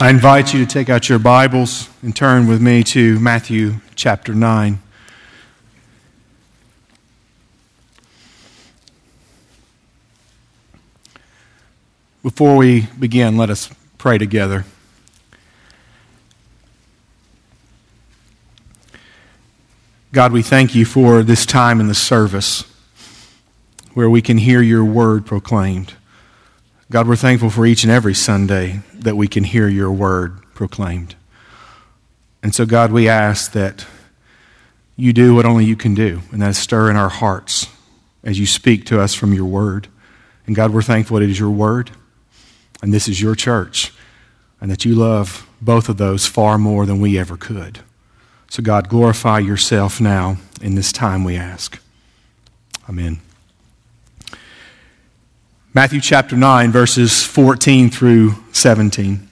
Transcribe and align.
I 0.00 0.10
invite 0.10 0.54
you 0.54 0.64
to 0.64 0.66
take 0.66 0.88
out 0.88 1.08
your 1.08 1.18
Bibles 1.18 1.88
and 2.02 2.14
turn 2.14 2.46
with 2.46 2.62
me 2.62 2.84
to 2.84 3.18
Matthew 3.18 3.80
chapter 3.96 4.32
9. 4.32 4.78
Before 12.22 12.56
we 12.56 12.82
begin, 12.96 13.36
let 13.36 13.50
us 13.50 13.70
pray 13.98 14.18
together. 14.18 14.64
God, 20.12 20.30
we 20.30 20.42
thank 20.42 20.76
you 20.76 20.84
for 20.84 21.24
this 21.24 21.44
time 21.44 21.80
in 21.80 21.88
the 21.88 21.94
service 21.94 22.62
where 23.94 24.08
we 24.08 24.22
can 24.22 24.38
hear 24.38 24.62
your 24.62 24.84
word 24.84 25.26
proclaimed. 25.26 25.94
God, 26.90 27.06
we're 27.06 27.16
thankful 27.16 27.50
for 27.50 27.66
each 27.66 27.82
and 27.82 27.92
every 27.92 28.14
Sunday 28.14 28.80
that 28.94 29.14
we 29.14 29.28
can 29.28 29.44
hear 29.44 29.68
your 29.68 29.92
word 29.92 30.40
proclaimed. 30.54 31.14
And 32.42 32.54
so, 32.54 32.64
God, 32.64 32.92
we 32.92 33.08
ask 33.10 33.52
that 33.52 33.86
you 34.96 35.12
do 35.12 35.34
what 35.34 35.44
only 35.44 35.66
you 35.66 35.76
can 35.76 35.94
do, 35.94 36.22
and 36.32 36.40
that 36.40 36.50
is 36.50 36.58
stir 36.58 36.88
in 36.88 36.96
our 36.96 37.10
hearts 37.10 37.68
as 38.24 38.38
you 38.38 38.46
speak 38.46 38.86
to 38.86 38.98
us 39.00 39.12
from 39.12 39.34
your 39.34 39.44
word. 39.44 39.88
And 40.46 40.56
God, 40.56 40.72
we're 40.72 40.80
thankful 40.80 41.18
it 41.18 41.28
is 41.28 41.38
your 41.38 41.50
word, 41.50 41.90
and 42.80 42.90
this 42.90 43.06
is 43.06 43.20
your 43.20 43.34
church, 43.34 43.92
and 44.58 44.70
that 44.70 44.86
you 44.86 44.94
love 44.94 45.46
both 45.60 45.90
of 45.90 45.98
those 45.98 46.26
far 46.26 46.56
more 46.56 46.86
than 46.86 47.00
we 47.00 47.18
ever 47.18 47.36
could. 47.36 47.80
So, 48.48 48.62
God, 48.62 48.88
glorify 48.88 49.40
yourself 49.40 50.00
now 50.00 50.38
in 50.62 50.74
this 50.74 50.90
time, 50.90 51.22
we 51.22 51.36
ask. 51.36 51.78
Amen. 52.88 53.20
Matthew 55.74 56.00
chapter 56.00 56.34
9, 56.34 56.72
verses 56.72 57.22
14 57.24 57.90
through 57.90 58.34
17. 58.52 59.28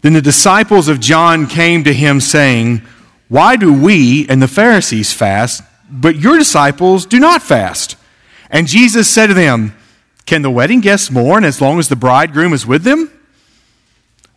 Then 0.00 0.12
the 0.14 0.22
disciples 0.22 0.88
of 0.88 0.98
John 0.98 1.46
came 1.46 1.84
to 1.84 1.92
him, 1.92 2.20
saying, 2.20 2.80
Why 3.28 3.56
do 3.56 3.70
we 3.70 4.26
and 4.28 4.40
the 4.40 4.48
Pharisees 4.48 5.12
fast, 5.12 5.62
but 5.90 6.16
your 6.16 6.38
disciples 6.38 7.04
do 7.04 7.20
not 7.20 7.42
fast? 7.42 7.96
And 8.50 8.66
Jesus 8.66 9.10
said 9.10 9.26
to 9.26 9.34
them, 9.34 9.76
Can 10.24 10.40
the 10.40 10.50
wedding 10.50 10.80
guests 10.80 11.10
mourn 11.10 11.44
as 11.44 11.60
long 11.60 11.78
as 11.78 11.88
the 11.88 11.96
bridegroom 11.96 12.54
is 12.54 12.66
with 12.66 12.82
them? 12.82 13.10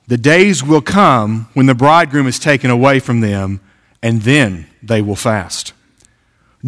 The 0.08 0.18
days 0.18 0.64
will 0.64 0.82
come 0.82 1.48
when 1.54 1.66
the 1.66 1.76
bridegroom 1.76 2.28
is 2.28 2.40
taken 2.40 2.70
away 2.70 3.00
from 3.00 3.22
them, 3.22 3.62
and 4.04 4.22
then 4.24 4.68
they 4.84 5.02
will 5.02 5.16
fast. 5.16 5.72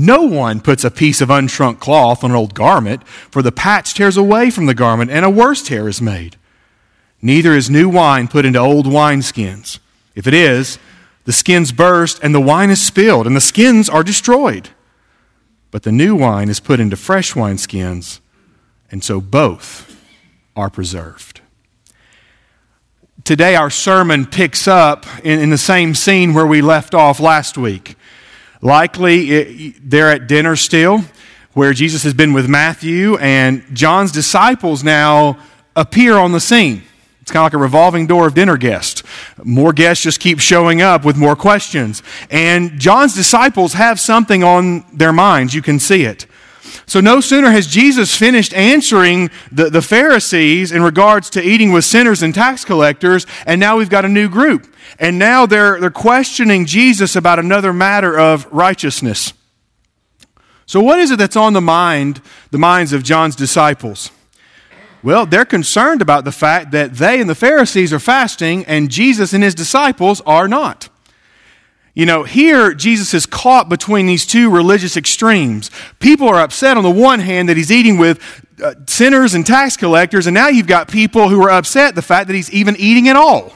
No 0.02 0.22
one 0.22 0.61
puts 0.61 0.86
a 0.86 0.92
piece 0.92 1.19
of 1.19 1.28
unshrunk 1.28 1.81
cloth 1.81 2.23
on 2.23 2.31
an 2.31 2.38
old 2.38 2.53
garment, 2.53 3.05
for 3.05 3.42
the 3.42 3.52
patch 3.52 3.94
tears 3.94 4.16
away 4.16 4.50
from 4.50 4.66
the 4.66 4.73
garment, 4.73 5.11
and 5.11 5.25
a 5.25 5.30
worse 5.30 5.61
tear 5.61 5.89
is 5.89 6.02
made. 6.02 6.38
Neither 7.22 7.53
is 7.53 7.69
new 7.69 7.89
wine 7.89 8.30
put 8.30 8.45
into 8.45 8.59
old 8.59 8.86
wineskins. 8.86 9.80
If 10.16 10.25
it 10.25 10.33
is, 10.33 10.80
the 11.25 11.33
skins 11.33 11.73
burst, 11.73 12.17
and 12.23 12.33
the 12.33 12.39
wine 12.39 12.70
is 12.70 12.81
spilled, 12.81 13.27
and 13.27 13.36
the 13.36 13.42
skins 13.42 13.89
are 13.89 14.02
destroyed. 14.02 14.70
But 15.70 15.83
the 15.83 15.92
new 15.92 16.16
wine 16.16 16.47
is 16.47 16.61
put 16.61 16.80
into 16.80 16.95
fresh 16.95 17.33
wineskins, 17.33 18.22
and 18.89 19.03
so 19.03 19.20
both 19.20 20.02
are 20.55 20.70
preserved. 20.70 21.42
Today, 23.25 23.58
our 23.58 23.70
sermon 23.70 24.25
picks 24.25 24.66
up 24.66 25.05
in, 25.25 25.42
in 25.42 25.50
the 25.50 25.58
same 25.58 25.94
scene 25.94 26.33
where 26.33 26.47
we 26.47 26.61
left 26.61 26.94
off 26.95 27.20
last 27.20 27.58
week. 27.58 27.97
Likely 28.61 29.69
they're 29.81 30.11
at 30.11 30.27
dinner 30.27 30.55
still, 30.55 31.03
where 31.53 31.73
Jesus 31.73 32.03
has 32.03 32.13
been 32.13 32.33
with 32.33 32.47
Matthew, 32.47 33.17
and 33.17 33.63
John's 33.73 34.11
disciples 34.11 34.83
now 34.83 35.38
appear 35.75 36.17
on 36.17 36.31
the 36.31 36.39
scene. 36.39 36.83
It's 37.21 37.31
kind 37.31 37.41
of 37.41 37.53
like 37.53 37.53
a 37.53 37.63
revolving 37.63 38.07
door 38.07 38.27
of 38.27 38.33
dinner 38.33 38.57
guests. 38.57 39.03
More 39.43 39.71
guests 39.71 40.03
just 40.03 40.19
keep 40.19 40.39
showing 40.39 40.81
up 40.81 41.05
with 41.05 41.15
more 41.15 41.36
questions. 41.36 42.02
And 42.31 42.80
John's 42.80 43.14
disciples 43.14 43.73
have 43.73 43.99
something 43.99 44.43
on 44.43 44.83
their 44.92 45.14
minds. 45.14 45.53
You 45.53 45.61
can 45.61 45.80
see 45.80 46.03
it. 46.05 46.25
So, 46.86 46.99
no 46.99 47.21
sooner 47.21 47.52
has 47.52 47.67
Jesus 47.67 48.15
finished 48.15 48.53
answering 48.53 49.30
the, 49.52 49.70
the 49.70 49.81
Pharisees 49.81 50.71
in 50.71 50.81
regards 50.81 51.30
to 51.31 51.42
eating 51.42 51.71
with 51.71 51.86
sinners 51.86 52.21
and 52.21 52.33
tax 52.33 52.65
collectors, 52.65 53.25
and 53.45 53.59
now 53.59 53.77
we've 53.77 53.89
got 53.89 54.05
a 54.05 54.09
new 54.09 54.30
group. 54.30 54.73
And 54.99 55.19
now 55.19 55.45
they're, 55.45 55.80
they're 55.80 55.89
questioning 55.89 56.65
Jesus 56.65 57.15
about 57.15 57.39
another 57.39 57.71
matter 57.71 58.17
of 58.17 58.45
righteousness. 58.52 59.33
So, 60.65 60.81
what 60.81 60.99
is 60.99 61.11
it 61.11 61.17
that's 61.17 61.36
on 61.36 61.53
the 61.53 61.61
mind, 61.61 62.21
the 62.52 62.59
minds 62.59 62.93
of 62.93 63.03
John's 63.03 63.36
disciples? 63.36 64.11
Well, 65.02 65.25
they're 65.25 65.45
concerned 65.45 66.02
about 66.02 66.25
the 66.25 66.31
fact 66.31 66.71
that 66.71 66.95
they 66.95 67.21
and 67.21 67.30
the 67.30 67.36
Pharisees 67.36 67.93
are 67.93 67.99
fasting, 67.99 68.65
and 68.65 68.92
Jesus 68.92 69.33
and 69.33 69.43
his 69.43 69.55
disciples 69.55 70.21
are 70.25 70.48
not. 70.48 70.89
You 71.99 72.05
know, 72.05 72.23
here 72.23 72.73
Jesus 72.73 73.14
is 73.14 73.26
caught 73.26 73.67
between 73.67 74.05
these 74.05 74.26
two 74.26 74.49
religious 74.49 74.95
extremes. 74.95 75.70
People 75.99 76.30
are 76.30 76.39
upset 76.39 76.77
on 76.77 76.83
the 76.83 76.89
one 76.89 77.20
hand 77.20 77.49
that 77.49 77.58
he's 77.58 77.73
eating 77.73 77.98
with 77.98 78.21
uh, 78.64 78.76
sinners 78.87 79.33
and 79.33 79.45
tax 79.45 79.76
collectors, 79.76 80.26
and 80.26 80.33
now 80.33 80.48
you've 80.48 80.65
got 80.65 80.87
people 80.87 81.27
who 81.27 81.43
are 81.43 81.49
upset 81.49 81.95
the 81.95 82.02
fact 82.02 82.27
that 82.27 82.36
he's 82.36 82.49
even 82.54 82.77
eating 82.77 83.10
at 83.10 83.17
all. 83.17 83.52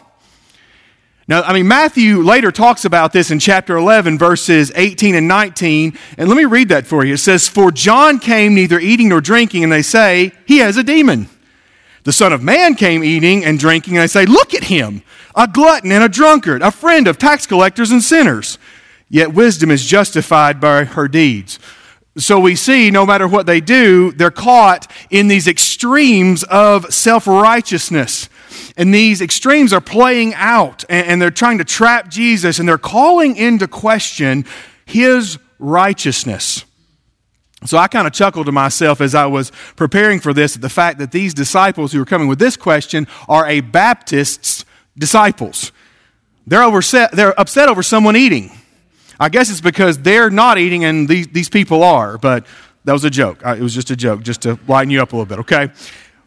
Now, 1.26 1.44
I 1.44 1.54
mean, 1.54 1.70
Matthew 1.70 2.22
later 2.22 2.52
talks 2.52 2.84
about 2.84 3.14
this 3.14 3.32
in 3.32 3.40
chapter 3.40 3.78
11, 3.78 4.18
verses 4.18 4.74
18 4.76 5.16
and 5.16 5.26
19. 5.26 5.98
And 6.18 6.28
let 6.28 6.36
me 6.36 6.44
read 6.44 6.68
that 6.68 6.86
for 6.86 7.06
you. 7.06 7.14
It 7.14 7.20
says, 7.20 7.48
For 7.48 7.72
John 7.72 8.20
came 8.20 8.56
neither 8.56 8.78
eating 8.78 9.08
nor 9.08 9.22
drinking, 9.22 9.64
and 9.64 9.72
they 9.72 9.84
say, 9.84 10.34
He 10.46 10.58
has 10.58 10.76
a 10.76 10.84
demon. 10.84 11.30
The 12.04 12.12
Son 12.12 12.34
of 12.34 12.44
Man 12.44 12.76
came 12.76 13.06
eating 13.06 13.46
and 13.46 13.58
drinking, 13.58 13.96
and 13.96 14.04
they 14.04 14.08
say, 14.08 14.26
Look 14.26 14.54
at 14.54 14.66
him, 14.66 15.02
a 15.36 15.48
glutton 15.48 15.92
and 15.92 16.04
a 16.04 16.10
drunkard, 16.10 16.62
a 16.62 16.72
friend 16.72 17.08
of 17.08 17.18
tax 17.18 17.48
collectors 17.48 17.92
and 17.92 18.04
sinners. 18.04 18.58
Yet 19.10 19.34
wisdom 19.34 19.70
is 19.72 19.86
justified 19.86 20.60
by 20.60 20.86
her 20.86 21.08
deeds. 21.08 21.60
So 22.18 22.40
we 22.40 22.56
see 22.56 22.92
no 22.92 23.06
matter 23.06 23.28
what 23.28 23.48
they 23.48 23.60
do, 23.60 24.12
they're 24.12 24.32
caught 24.32 24.92
in 25.10 25.28
these 25.28 25.48
extremes 25.48 26.44
of 26.44 26.94
self 26.94 27.26
righteousness. 27.26 28.30
And 28.78 28.94
these 28.94 29.22
extremes 29.22 29.74
are 29.74 29.82
playing 29.82 30.34
out, 30.36 30.84
and 30.90 31.22
they're 31.22 31.32
trying 31.32 31.58
to 31.60 31.64
trap 31.64 32.10
Jesus, 32.10 32.60
and 32.60 32.68
they're 32.68 32.78
calling 32.78 33.36
into 33.36 33.68
question 33.68 34.46
his 34.86 35.40
righteousness. 35.60 36.66
So 37.66 37.78
I 37.78 37.88
kind 37.88 38.08
of 38.08 38.14
chuckled 38.14 38.48
to 38.48 38.52
myself 38.52 39.00
as 39.00 39.16
I 39.16 39.26
was 39.26 39.52
preparing 39.76 40.20
for 40.20 40.34
this 40.34 40.56
at 40.56 40.62
the 40.62 40.70
fact 40.70 41.00
that 41.00 41.12
these 41.12 41.34
disciples 41.34 41.94
who 41.94 42.02
are 42.02 42.06
coming 42.06 42.28
with 42.28 42.40
this 42.40 42.58
question 42.58 43.08
are 43.30 43.48
a 43.48 43.62
Baptist's 43.62 44.66
disciples. 44.98 45.72
They're, 46.46 46.64
overset, 46.64 47.12
they're 47.14 47.40
upset 47.40 47.70
over 47.70 47.84
someone 47.84 48.16
eating. 48.16 48.52
I 49.20 49.30
guess 49.30 49.50
it's 49.50 49.62
because 49.62 50.00
they're 50.00 50.30
not 50.30 50.58
eating 50.58 50.84
and 50.84 51.08
these, 51.08 51.28
these 51.28 51.50
people 51.50 51.84
are, 51.84 52.18
but 52.18 52.46
that 52.86 52.94
was 52.94 53.06
a 53.06 53.10
joke. 53.10 53.42
It 53.46 53.62
was 53.62 53.74
just 53.74 53.92
a 53.92 53.96
joke, 53.96 54.24
just 54.24 54.42
to 54.42 54.60
lighten 54.68 54.90
you 54.90 55.02
up 55.02 55.14
a 55.14 55.16
little 55.16 55.26
bit, 55.26 55.40
okay? 55.40 55.72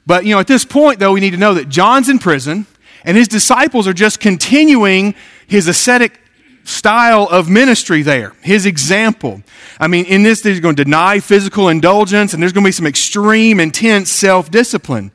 But, 0.07 0.25
you 0.25 0.35
know, 0.35 0.41
at 0.41 0.47
this 0.47 0.65
point, 0.65 1.01
though, 1.01 1.13
we 1.13 1.21
need 1.21 1.33
to 1.33 1.37
know 1.37 1.55
that 1.55 1.69
John's 1.69 2.09
in 2.09 2.19
prison 2.19 2.67
and 3.05 3.17
his 3.17 3.29
disciples 3.29 3.87
are 3.87 3.93
just 3.93 4.21
continuing 4.21 5.15
his 5.47 5.69
ascetic 5.69 6.21
style 6.65 7.29
of 7.31 7.49
ministry 7.49 8.03
there, 8.03 8.33
his 8.43 8.67
example. 8.67 9.43
I 9.79 9.87
mean, 9.87 10.07
in 10.07 10.23
this, 10.23 10.41
they're 10.41 10.59
going 10.61 10.77
to 10.77 10.85
deny 10.85 11.21
physical 11.21 11.69
indulgence, 11.69 12.35
and 12.35 12.43
there's 12.43 12.53
going 12.53 12.65
to 12.65 12.69
be 12.69 12.73
some 12.73 12.87
extreme, 12.87 13.61
intense 13.61 14.11
self 14.11 14.51
discipline. 14.51 15.13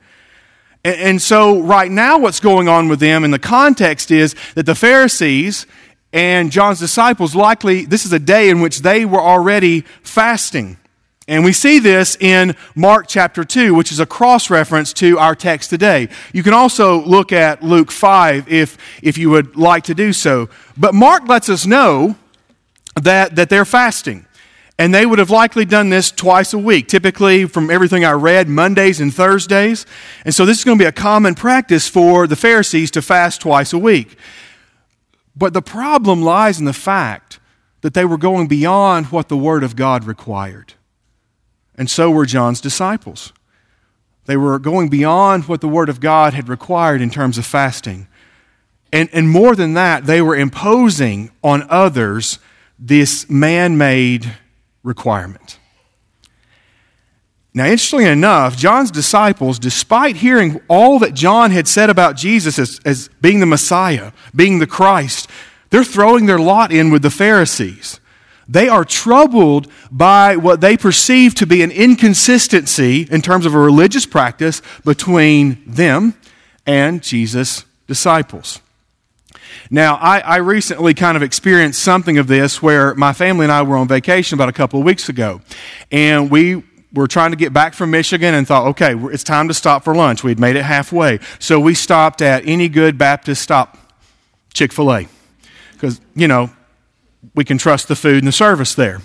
And, 0.84 0.96
and 0.96 1.22
so, 1.22 1.60
right 1.60 1.90
now, 1.90 2.18
what's 2.18 2.40
going 2.40 2.68
on 2.68 2.88
with 2.88 3.00
them 3.00 3.24
in 3.24 3.30
the 3.30 3.38
context 3.38 4.10
is 4.10 4.34
that 4.54 4.66
the 4.66 4.74
Pharisees 4.74 5.66
and 6.12 6.52
John's 6.52 6.78
disciples 6.78 7.34
likely, 7.34 7.84
this 7.84 8.04
is 8.04 8.12
a 8.12 8.18
day 8.18 8.50
in 8.50 8.60
which 8.60 8.80
they 8.80 9.04
were 9.04 9.20
already 9.20 9.82
fasting. 10.02 10.76
And 11.28 11.44
we 11.44 11.52
see 11.52 11.78
this 11.78 12.16
in 12.16 12.56
Mark 12.74 13.06
chapter 13.08 13.44
2, 13.44 13.74
which 13.74 13.92
is 13.92 14.00
a 14.00 14.06
cross 14.06 14.50
reference 14.50 14.92
to 14.94 15.18
our 15.18 15.34
text 15.34 15.70
today. 15.70 16.08
You 16.32 16.42
can 16.42 16.52
also 16.52 17.02
look 17.04 17.32
at 17.32 17.62
Luke 17.62 17.92
5 17.92 18.52
if, 18.52 18.76
if 19.02 19.16
you 19.16 19.30
would 19.30 19.56
like 19.56 19.84
to 19.84 19.94
do 19.94 20.12
so. 20.12 20.50
But 20.76 20.94
Mark 20.94 21.28
lets 21.28 21.48
us 21.48 21.64
know 21.64 22.16
that, 23.00 23.36
that 23.36 23.48
they're 23.48 23.64
fasting. 23.64 24.26
And 24.78 24.94
they 24.94 25.06
would 25.06 25.18
have 25.18 25.30
likely 25.30 25.64
done 25.64 25.90
this 25.90 26.10
twice 26.10 26.52
a 26.52 26.58
week, 26.58 26.88
typically, 26.88 27.46
from 27.46 27.70
everything 27.70 28.04
I 28.04 28.12
read, 28.12 28.48
Mondays 28.48 29.00
and 29.00 29.14
Thursdays. 29.14 29.86
And 30.24 30.34
so 30.34 30.46
this 30.46 30.58
is 30.58 30.64
going 30.64 30.78
to 30.78 30.82
be 30.82 30.88
a 30.88 30.92
common 30.92 31.34
practice 31.34 31.88
for 31.88 32.26
the 32.26 32.36
Pharisees 32.36 32.90
to 32.92 33.02
fast 33.02 33.42
twice 33.42 33.72
a 33.72 33.78
week. 33.78 34.16
But 35.36 35.52
the 35.52 35.62
problem 35.62 36.22
lies 36.22 36.58
in 36.58 36.64
the 36.64 36.72
fact 36.72 37.38
that 37.82 37.94
they 37.94 38.04
were 38.04 38.16
going 38.16 38.48
beyond 38.48 39.06
what 39.06 39.28
the 39.28 39.36
Word 39.36 39.62
of 39.62 39.76
God 39.76 40.04
required. 40.04 40.74
And 41.76 41.90
so 41.90 42.10
were 42.10 42.26
John's 42.26 42.60
disciples. 42.60 43.32
They 44.26 44.36
were 44.36 44.58
going 44.58 44.88
beyond 44.88 45.48
what 45.48 45.60
the 45.60 45.68
Word 45.68 45.88
of 45.88 46.00
God 46.00 46.32
had 46.32 46.48
required 46.48 47.00
in 47.00 47.10
terms 47.10 47.38
of 47.38 47.46
fasting. 47.46 48.08
And, 48.92 49.08
and 49.12 49.28
more 49.28 49.56
than 49.56 49.74
that, 49.74 50.06
they 50.06 50.22
were 50.22 50.36
imposing 50.36 51.30
on 51.42 51.66
others 51.68 52.38
this 52.78 53.28
man 53.28 53.78
made 53.78 54.36
requirement. 54.82 55.58
Now, 57.54 57.64
interestingly 57.66 58.06
enough, 58.06 58.56
John's 58.56 58.90
disciples, 58.90 59.58
despite 59.58 60.16
hearing 60.16 60.60
all 60.68 60.98
that 61.00 61.12
John 61.12 61.50
had 61.50 61.68
said 61.68 61.90
about 61.90 62.16
Jesus 62.16 62.58
as, 62.58 62.80
as 62.84 63.10
being 63.20 63.40
the 63.40 63.46
Messiah, 63.46 64.12
being 64.34 64.58
the 64.58 64.66
Christ, 64.66 65.28
they're 65.68 65.84
throwing 65.84 66.24
their 66.24 66.38
lot 66.38 66.72
in 66.72 66.90
with 66.90 67.02
the 67.02 67.10
Pharisees. 67.10 68.00
They 68.48 68.68
are 68.68 68.84
troubled 68.84 69.70
by 69.90 70.36
what 70.36 70.62
they 70.62 70.78
perceive 70.78 71.34
to 71.36 71.46
be 71.46 71.62
an 71.62 71.70
inconsistency 71.70 73.06
in 73.10 73.20
terms 73.20 73.44
of 73.44 73.54
a 73.54 73.58
religious 73.58 74.06
practice 74.06 74.62
between 74.84 75.62
them 75.66 76.14
and 76.66 77.02
Jesus' 77.02 77.66
disciples. 77.86 78.61
Now, 79.70 79.96
I, 79.96 80.20
I, 80.20 80.36
recently 80.36 80.94
kind 80.94 81.16
of 81.16 81.22
experienced 81.22 81.82
something 81.82 82.18
of 82.18 82.26
this 82.26 82.62
where 82.62 82.94
my 82.94 83.12
family 83.12 83.44
and 83.44 83.52
I 83.52 83.62
were 83.62 83.76
on 83.76 83.88
vacation 83.88 84.36
about 84.36 84.48
a 84.48 84.52
couple 84.52 84.78
of 84.78 84.84
weeks 84.84 85.08
ago. 85.08 85.40
And 85.90 86.30
we 86.30 86.62
were 86.92 87.06
trying 87.06 87.30
to 87.30 87.36
get 87.36 87.52
back 87.52 87.74
from 87.74 87.90
Michigan 87.90 88.34
and 88.34 88.46
thought, 88.46 88.66
okay, 88.68 88.94
it's 89.12 89.24
time 89.24 89.48
to 89.48 89.54
stop 89.54 89.84
for 89.84 89.94
lunch. 89.94 90.22
We'd 90.22 90.38
made 90.38 90.56
it 90.56 90.62
halfway. 90.62 91.20
So 91.38 91.58
we 91.58 91.74
stopped 91.74 92.22
at 92.22 92.46
any 92.46 92.68
good 92.68 92.98
Baptist 92.98 93.42
stop, 93.42 93.78
Chick 94.52 94.72
fil 94.72 94.92
A. 94.92 95.08
Because, 95.72 96.00
you 96.14 96.28
know, 96.28 96.50
we 97.34 97.44
can 97.44 97.58
trust 97.58 97.88
the 97.88 97.96
food 97.96 98.18
and 98.18 98.26
the 98.26 98.32
service 98.32 98.74
there. 98.74 99.00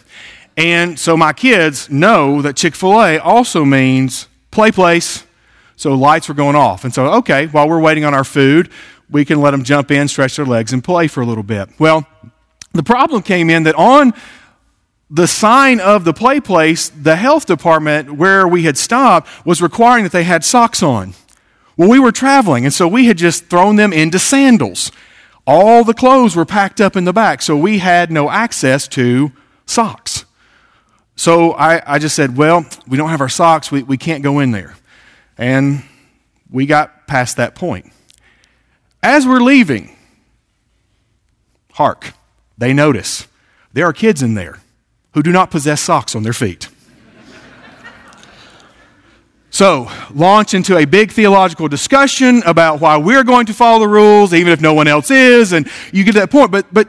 And 0.57 0.99
so 0.99 1.15
my 1.15 1.33
kids 1.33 1.89
know 1.89 2.41
that 2.41 2.55
Chick 2.55 2.75
fil 2.75 2.99
A 3.01 3.19
also 3.19 3.63
means 3.63 4.27
play 4.51 4.71
place. 4.71 5.23
So 5.75 5.94
lights 5.94 6.27
were 6.27 6.33
going 6.33 6.55
off. 6.55 6.83
And 6.83 6.94
so, 6.94 7.05
okay, 7.17 7.45
while 7.47 7.69
we're 7.69 7.79
waiting 7.79 8.03
on 8.03 8.13
our 8.15 8.23
food, 8.23 8.69
we 9.09 9.25
can 9.25 9.39
let 9.39 9.51
them 9.51 9.63
jump 9.63 9.92
in, 9.92 10.07
stretch 10.07 10.36
their 10.36 10.45
legs, 10.45 10.74
and 10.74 10.83
play 10.83 11.07
for 11.07 11.21
a 11.21 11.25
little 11.25 11.44
bit. 11.44 11.69
Well, 11.80 12.06
the 12.74 12.83
problem 12.83 13.21
came 13.21 13.50
in 13.50 13.63
that 13.63 13.75
on 13.75 14.13
the 15.09 15.27
sign 15.27 15.80
of 15.80 16.04
the 16.04 16.13
play 16.13 16.39
place, 16.39 16.89
the 16.89 17.15
health 17.15 17.45
department 17.45 18.12
where 18.12 18.48
we 18.48 18.63
had 18.63 18.77
stopped 18.77 19.30
was 19.45 19.62
requiring 19.62 20.04
that 20.04 20.12
they 20.12 20.25
had 20.25 20.44
socks 20.44 20.83
on. 20.83 21.13
Well, 21.77 21.89
we 21.89 22.00
were 22.00 22.12
traveling, 22.12 22.65
and 22.65 22.74
so 22.74 22.88
we 22.88 23.06
had 23.06 23.18
just 23.18 23.45
thrown 23.45 23.75
them 23.75 23.94
into 23.94 24.19
sandals. 24.19 24.92
All 25.45 25.83
the 25.83 25.94
clothes 25.94 26.36
were 26.36 26.45
packed 26.45 26.81
up 26.81 26.98
in 26.98 27.06
the 27.06 27.13
back, 27.13 27.42
so 27.42 27.56
we 27.56 27.77
had 27.77 28.12
no 28.12 28.30
access 28.30 28.88
to 28.89 29.31
socks. 29.65 30.25
So 31.15 31.54
I, 31.54 31.95
I 31.95 32.00
just 32.00 32.15
said, 32.15 32.36
Well, 32.36 32.65
we 32.88 32.98
don't 32.98 33.09
have 33.09 33.21
our 33.21 33.30
socks, 33.30 33.71
we, 33.71 33.83
we 33.83 33.98
can't 33.98 34.24
go 34.24 34.39
in 34.39 34.51
there. 34.51 34.75
And 35.38 35.83
we 36.50 36.65
got 36.65 37.07
past 37.07 37.38
that 37.38 37.56
point. 37.56 37.92
As 39.03 39.27
we're 39.27 39.39
leaving, 39.39 39.95
hark, 41.73 42.13
they 42.57 42.73
notice 42.73 43.27
there 43.73 43.85
are 43.85 43.94
kids 43.94 44.23
in 44.23 44.33
there 44.33 44.59
who 45.13 45.23
do 45.23 45.31
not 45.31 45.51
possess 45.51 45.81
socks 45.81 46.15
on 46.15 46.23
their 46.23 46.33
feet. 46.33 46.69
So, 49.49 49.89
launch 50.13 50.53
into 50.53 50.77
a 50.77 50.85
big 50.85 51.11
theological 51.11 51.67
discussion 51.67 52.44
about 52.45 52.79
why 52.79 52.97
we're 52.97 53.23
going 53.23 53.47
to 53.47 53.53
follow 53.53 53.79
the 53.79 53.88
rules, 53.88 54.33
even 54.33 54.53
if 54.53 54.61
no 54.61 54.75
one 54.75 54.88
else 54.88 55.09
is, 55.09 55.51
and 55.51 55.67
you 55.91 56.03
get 56.03 56.11
to 56.11 56.19
that 56.19 56.29
point. 56.29 56.51
But, 56.51 56.71
but 56.71 56.88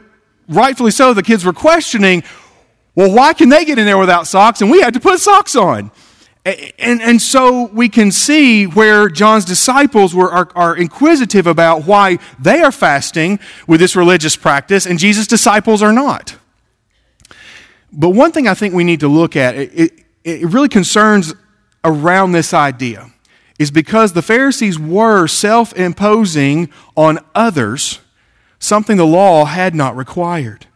rightfully 0.49 0.90
so, 0.90 1.14
the 1.14 1.22
kids 1.22 1.46
were 1.46 1.55
questioning, 1.55 2.25
well, 2.94 3.10
why 3.10 3.32
can 3.32 3.49
they 3.49 3.64
get 3.64 3.78
in 3.78 3.87
there 3.87 3.96
without 3.96 4.26
socks 4.26 4.60
and 4.60 4.70
we 4.70 4.82
had 4.82 4.93
to 4.94 5.00
put 5.00 5.20
socks 5.20 5.56
on? 5.56 5.90
And, 6.78 7.02
and 7.02 7.20
so 7.20 7.66
we 7.66 7.88
can 7.88 8.10
see 8.10 8.66
where 8.66 9.08
John's 9.08 9.44
disciples 9.44 10.14
were, 10.14 10.30
are, 10.30 10.48
are 10.54 10.76
inquisitive 10.76 11.46
about 11.46 11.84
why 11.84 12.18
they 12.38 12.60
are 12.60 12.72
fasting 12.72 13.38
with 13.66 13.80
this 13.80 13.94
religious 13.94 14.36
practice 14.36 14.86
and 14.86 14.98
Jesus' 14.98 15.26
disciples 15.26 15.82
are 15.82 15.92
not. 15.92 16.36
But 17.92 18.10
one 18.10 18.32
thing 18.32 18.46
I 18.46 18.54
think 18.54 18.74
we 18.74 18.84
need 18.84 19.00
to 19.00 19.08
look 19.08 19.36
at, 19.36 19.56
it, 19.56 19.92
it 20.24 20.48
really 20.48 20.68
concerns 20.68 21.34
around 21.84 22.32
this 22.32 22.54
idea 22.54 23.10
is 23.58 23.70
because 23.70 24.12
the 24.12 24.22
Pharisees 24.22 24.78
were 24.78 25.26
self 25.26 25.76
imposing 25.76 26.70
on 26.96 27.18
others 27.34 28.00
something 28.58 28.96
the 28.96 29.06
law 29.06 29.44
had 29.44 29.74
not 29.74 29.96
required. 29.96 30.68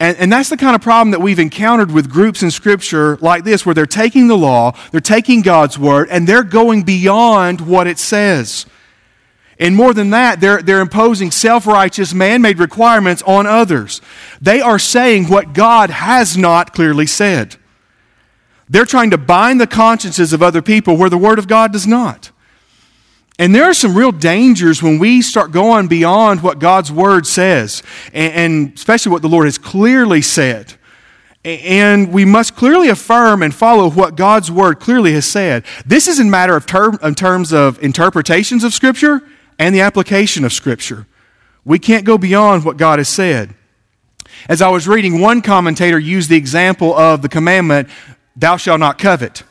And, 0.00 0.16
and 0.16 0.32
that's 0.32 0.48
the 0.48 0.56
kind 0.56 0.74
of 0.74 0.80
problem 0.80 1.10
that 1.10 1.20
we've 1.20 1.38
encountered 1.38 1.90
with 1.90 2.10
groups 2.10 2.42
in 2.42 2.50
Scripture 2.50 3.18
like 3.18 3.44
this, 3.44 3.66
where 3.66 3.74
they're 3.74 3.84
taking 3.84 4.28
the 4.28 4.36
law, 4.36 4.72
they're 4.90 5.00
taking 5.00 5.42
God's 5.42 5.78
word, 5.78 6.08
and 6.10 6.26
they're 6.26 6.42
going 6.42 6.84
beyond 6.84 7.60
what 7.60 7.86
it 7.86 7.98
says. 7.98 8.64
And 9.58 9.76
more 9.76 9.92
than 9.92 10.08
that, 10.10 10.40
they're, 10.40 10.62
they're 10.62 10.80
imposing 10.80 11.30
self 11.30 11.66
righteous, 11.66 12.14
man 12.14 12.40
made 12.40 12.58
requirements 12.58 13.22
on 13.26 13.46
others. 13.46 14.00
They 14.40 14.62
are 14.62 14.78
saying 14.78 15.28
what 15.28 15.52
God 15.52 15.90
has 15.90 16.34
not 16.34 16.72
clearly 16.72 17.06
said. 17.06 17.56
They're 18.70 18.86
trying 18.86 19.10
to 19.10 19.18
bind 19.18 19.60
the 19.60 19.66
consciences 19.66 20.32
of 20.32 20.42
other 20.42 20.62
people 20.62 20.96
where 20.96 21.10
the 21.10 21.18
Word 21.18 21.38
of 21.38 21.46
God 21.46 21.74
does 21.74 21.86
not. 21.86 22.30
And 23.40 23.54
there 23.54 23.64
are 23.64 23.72
some 23.72 23.96
real 23.96 24.12
dangers 24.12 24.82
when 24.82 24.98
we 24.98 25.22
start 25.22 25.50
going 25.50 25.88
beyond 25.88 26.42
what 26.42 26.58
God's 26.58 26.92
Word 26.92 27.26
says, 27.26 27.82
and, 28.12 28.34
and 28.34 28.74
especially 28.74 29.12
what 29.12 29.22
the 29.22 29.30
Lord 29.30 29.46
has 29.46 29.56
clearly 29.56 30.20
said. 30.20 30.74
And 31.42 32.12
we 32.12 32.26
must 32.26 32.54
clearly 32.54 32.90
affirm 32.90 33.42
and 33.42 33.54
follow 33.54 33.88
what 33.88 34.14
God's 34.14 34.50
Word 34.50 34.78
clearly 34.78 35.14
has 35.14 35.24
said. 35.24 35.64
This 35.86 36.06
is 36.06 36.20
a 36.20 36.24
matter 36.26 36.54
of 36.54 36.66
in 37.02 37.14
terms 37.14 37.50
of 37.50 37.82
interpretations 37.82 38.62
of 38.62 38.74
Scripture 38.74 39.22
and 39.58 39.74
the 39.74 39.80
application 39.80 40.44
of 40.44 40.52
Scripture. 40.52 41.06
We 41.64 41.78
can't 41.78 42.04
go 42.04 42.18
beyond 42.18 42.66
what 42.66 42.76
God 42.76 42.98
has 42.98 43.08
said. 43.08 43.54
As 44.50 44.60
I 44.60 44.68
was 44.68 44.86
reading, 44.86 45.18
one 45.18 45.40
commentator 45.40 45.98
used 45.98 46.28
the 46.28 46.36
example 46.36 46.94
of 46.94 47.22
the 47.22 47.28
commandment 47.30 47.88
thou 48.36 48.58
shalt 48.58 48.80
not 48.80 48.98
covet. 48.98 49.44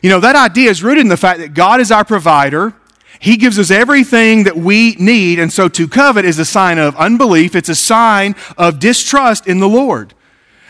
You 0.00 0.10
know, 0.10 0.20
that 0.20 0.36
idea 0.36 0.70
is 0.70 0.80
rooted 0.84 1.00
in 1.02 1.08
the 1.08 1.16
fact 1.16 1.40
that 1.40 1.54
God 1.54 1.80
is 1.80 1.90
our 1.90 2.04
provider. 2.04 2.72
He 3.20 3.36
gives 3.36 3.58
us 3.58 3.70
everything 3.70 4.44
that 4.44 4.56
we 4.56 4.96
need. 4.98 5.38
And 5.38 5.52
so 5.52 5.68
to 5.68 5.88
covet 5.88 6.24
is 6.24 6.38
a 6.38 6.44
sign 6.44 6.78
of 6.78 6.94
unbelief, 6.96 7.54
it's 7.54 7.68
a 7.68 7.74
sign 7.74 8.34
of 8.56 8.78
distrust 8.78 9.46
in 9.46 9.60
the 9.60 9.68
Lord. 9.68 10.14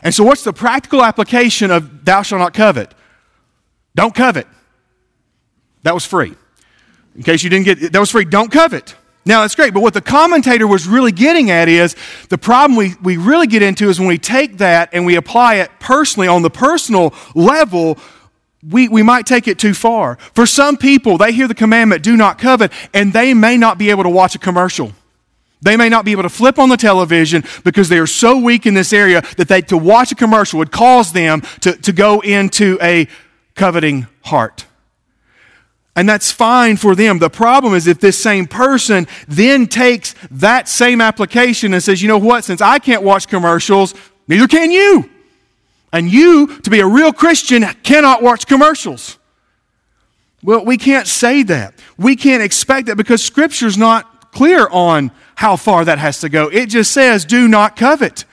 And 0.02 0.14
so, 0.14 0.22
what's 0.24 0.44
the 0.44 0.52
practical 0.52 1.02
application 1.02 1.70
of 1.70 2.04
thou 2.04 2.22
shalt 2.22 2.40
not 2.40 2.54
covet? 2.54 2.94
Don't 3.94 4.14
covet. 4.14 4.46
That 5.82 5.94
was 5.94 6.04
free. 6.04 6.34
In 7.16 7.22
case 7.22 7.42
you 7.42 7.50
didn't 7.50 7.64
get 7.64 7.92
that 7.92 7.98
was 7.98 8.10
free. 8.10 8.24
Don't 8.24 8.52
covet. 8.52 8.94
Now, 9.26 9.40
that's 9.40 9.56
great, 9.56 9.74
but 9.74 9.82
what 9.82 9.92
the 9.92 10.00
commentator 10.00 10.68
was 10.68 10.86
really 10.86 11.10
getting 11.10 11.50
at 11.50 11.68
is 11.68 11.96
the 12.28 12.38
problem 12.38 12.76
we, 12.76 12.94
we 13.02 13.16
really 13.16 13.48
get 13.48 13.60
into 13.60 13.88
is 13.88 13.98
when 13.98 14.06
we 14.06 14.18
take 14.18 14.58
that 14.58 14.90
and 14.92 15.04
we 15.04 15.16
apply 15.16 15.56
it 15.56 15.70
personally 15.80 16.28
on 16.28 16.42
the 16.42 16.50
personal 16.50 17.12
level, 17.34 17.98
we, 18.62 18.88
we 18.88 19.02
might 19.02 19.26
take 19.26 19.48
it 19.48 19.58
too 19.58 19.74
far. 19.74 20.16
For 20.34 20.46
some 20.46 20.76
people, 20.76 21.18
they 21.18 21.32
hear 21.32 21.48
the 21.48 21.54
commandment, 21.54 22.02
do 22.02 22.16
not 22.16 22.38
covet, 22.38 22.72
and 22.92 23.12
they 23.12 23.34
may 23.34 23.56
not 23.56 23.78
be 23.78 23.90
able 23.90 24.02
to 24.02 24.08
watch 24.10 24.34
a 24.34 24.38
commercial. 24.38 24.92
They 25.62 25.76
may 25.76 25.88
not 25.88 26.04
be 26.04 26.12
able 26.12 26.22
to 26.22 26.28
flip 26.28 26.58
on 26.58 26.68
the 26.68 26.76
television 26.76 27.44
because 27.64 27.88
they 27.88 27.98
are 27.98 28.06
so 28.06 28.38
weak 28.38 28.66
in 28.66 28.74
this 28.74 28.92
area 28.92 29.22
that 29.36 29.48
they, 29.48 29.62
to 29.62 29.76
watch 29.76 30.12
a 30.12 30.14
commercial 30.14 30.58
would 30.58 30.70
cause 30.70 31.12
them 31.12 31.42
to, 31.60 31.72
to 31.72 31.92
go 31.92 32.20
into 32.20 32.78
a 32.82 33.08
coveting 33.54 34.06
heart. 34.22 34.66
And 35.96 36.06
that's 36.06 36.30
fine 36.30 36.76
for 36.76 36.94
them. 36.94 37.18
The 37.18 37.30
problem 37.30 37.72
is 37.72 37.86
if 37.86 38.00
this 38.00 38.22
same 38.22 38.46
person 38.46 39.06
then 39.26 39.66
takes 39.66 40.14
that 40.30 40.68
same 40.68 41.00
application 41.00 41.72
and 41.72 41.82
says, 41.82 42.02
you 42.02 42.08
know 42.08 42.18
what, 42.18 42.44
since 42.44 42.60
I 42.60 42.78
can't 42.78 43.02
watch 43.02 43.28
commercials, 43.28 43.94
neither 44.28 44.46
can 44.46 44.70
you. 44.70 45.08
And 45.92 46.10
you, 46.10 46.58
to 46.58 46.70
be 46.70 46.80
a 46.80 46.86
real 46.86 47.12
Christian, 47.12 47.64
cannot 47.82 48.22
watch 48.22 48.46
commercials. 48.46 49.18
Well, 50.42 50.64
we 50.64 50.76
can't 50.76 51.06
say 51.06 51.42
that. 51.44 51.74
We 51.96 52.16
can't 52.16 52.42
expect 52.42 52.86
that 52.86 52.96
because 52.96 53.22
Scripture's 53.22 53.78
not 53.78 54.32
clear 54.32 54.68
on 54.68 55.10
how 55.36 55.56
far 55.56 55.84
that 55.84 55.98
has 55.98 56.20
to 56.20 56.28
go. 56.28 56.48
It 56.48 56.66
just 56.66 56.92
says, 56.92 57.24
do 57.24 57.48
not 57.48 57.76
covet. 57.76 58.24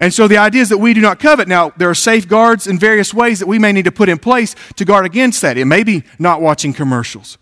And 0.00 0.14
so 0.14 0.28
the 0.28 0.38
idea 0.38 0.62
is 0.62 0.68
that 0.68 0.78
we 0.78 0.94
do 0.94 1.00
not 1.00 1.18
covet. 1.18 1.48
Now, 1.48 1.70
there 1.70 1.90
are 1.90 1.94
safeguards 1.94 2.66
in 2.66 2.78
various 2.78 3.12
ways 3.12 3.40
that 3.40 3.48
we 3.48 3.58
may 3.58 3.72
need 3.72 3.86
to 3.86 3.92
put 3.92 4.08
in 4.08 4.18
place 4.18 4.54
to 4.76 4.84
guard 4.84 5.06
against 5.06 5.42
that. 5.42 5.56
It 5.56 5.64
may 5.64 5.82
be 5.82 6.04
not 6.18 6.40
watching 6.40 6.72
commercials, 6.72 7.38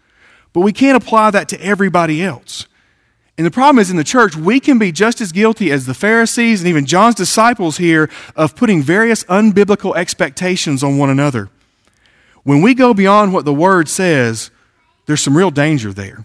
but 0.53 0.61
we 0.61 0.73
can't 0.73 0.97
apply 0.97 1.33
that 1.33 1.49
to 1.51 1.61
everybody 1.61 2.23
else. 2.23 2.67
And 3.39 3.47
the 3.47 3.51
problem 3.51 3.79
is 3.79 3.91
in 3.91 3.97
the 3.97 4.05
church, 4.05 4.35
we 4.35 4.61
can 4.61 4.79
be 4.79 4.93
just 4.93 5.21
as 5.21 5.31
guilty 5.31 5.71
as 5.71 5.85
the 5.85 5.93
Pharisees 5.93 6.61
and 6.63 6.69
even 6.69 6.87
John's 6.87 7.15
disciples 7.15 7.77
here 7.77 8.09
of 8.35 8.57
putting 8.57 8.83
various 8.83 9.25
unbiblical 9.25 9.95
expectations 9.95 10.83
on 10.83 10.97
one 10.97 11.11
another. 11.11 11.51
When 12.45 12.63
we 12.63 12.75
go 12.75 12.95
beyond 12.95 13.35
what 13.35 13.45
the 13.45 13.53
Word 13.53 13.89
says, 13.89 14.51
there's 15.05 15.21
some 15.21 15.37
real 15.37 15.51
danger 15.51 15.93
there. 15.93 16.25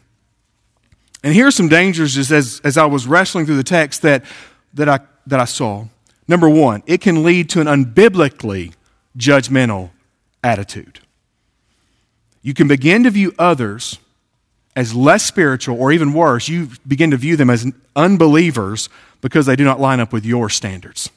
And 1.24 1.34
here 1.34 1.48
are 1.48 1.52
some 1.52 1.68
dangers 1.68 2.16
just 2.16 2.32
as, 2.32 2.62
as 2.64 2.78
I 2.78 2.86
was 2.86 3.06
wrestling 3.06 3.46
through 3.46 3.58
the 3.58 3.64
text 3.64 4.02
that, 4.04 4.24
that, 4.74 4.88
I, 4.88 5.00
that 5.28 5.40
I 5.40 5.46
saw. 5.46 5.86
Number 6.28 6.50
one, 6.50 6.82
it 6.86 7.02
can 7.02 7.24
lead 7.24 7.50
to 7.52 7.62
an 7.62 7.68
unbiblically 7.68 8.74
judgmental 9.18 9.92
attitude. 10.44 11.00
You 12.42 12.54
can 12.54 12.68
begin 12.68 13.04
to 13.04 13.12
view 13.12 13.36
others 13.38 14.00
as 14.76 14.94
less 14.94 15.26
spiritual, 15.26 15.80
or 15.80 15.92
even 15.92 16.14
worse, 16.14 16.48
you 16.48 16.70
begin 16.88 17.12
to 17.12 17.18
view 17.18 17.36
them 17.36 17.50
as 17.50 17.72
unbelievers 17.96 18.90
because 19.20 19.46
they 19.46 19.56
do 19.56 19.64
not 19.64 19.80
line 19.80 20.00
up 20.00 20.14
with 20.14 20.26
your 20.26 20.50
standards. 20.50 21.10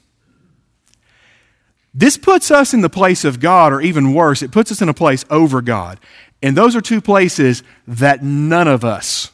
This 1.94 2.16
puts 2.16 2.50
us 2.50 2.74
in 2.74 2.80
the 2.80 2.90
place 2.90 3.24
of 3.24 3.38
God, 3.38 3.72
or 3.72 3.80
even 3.80 4.14
worse, 4.14 4.42
it 4.42 4.50
puts 4.50 4.72
us 4.72 4.82
in 4.82 4.88
a 4.88 4.94
place 4.94 5.24
over 5.30 5.62
God. 5.62 6.00
And 6.42 6.56
those 6.56 6.74
are 6.74 6.80
two 6.80 7.00
places 7.00 7.62
that 7.86 8.22
none 8.22 8.66
of 8.66 8.84
us 8.84 9.30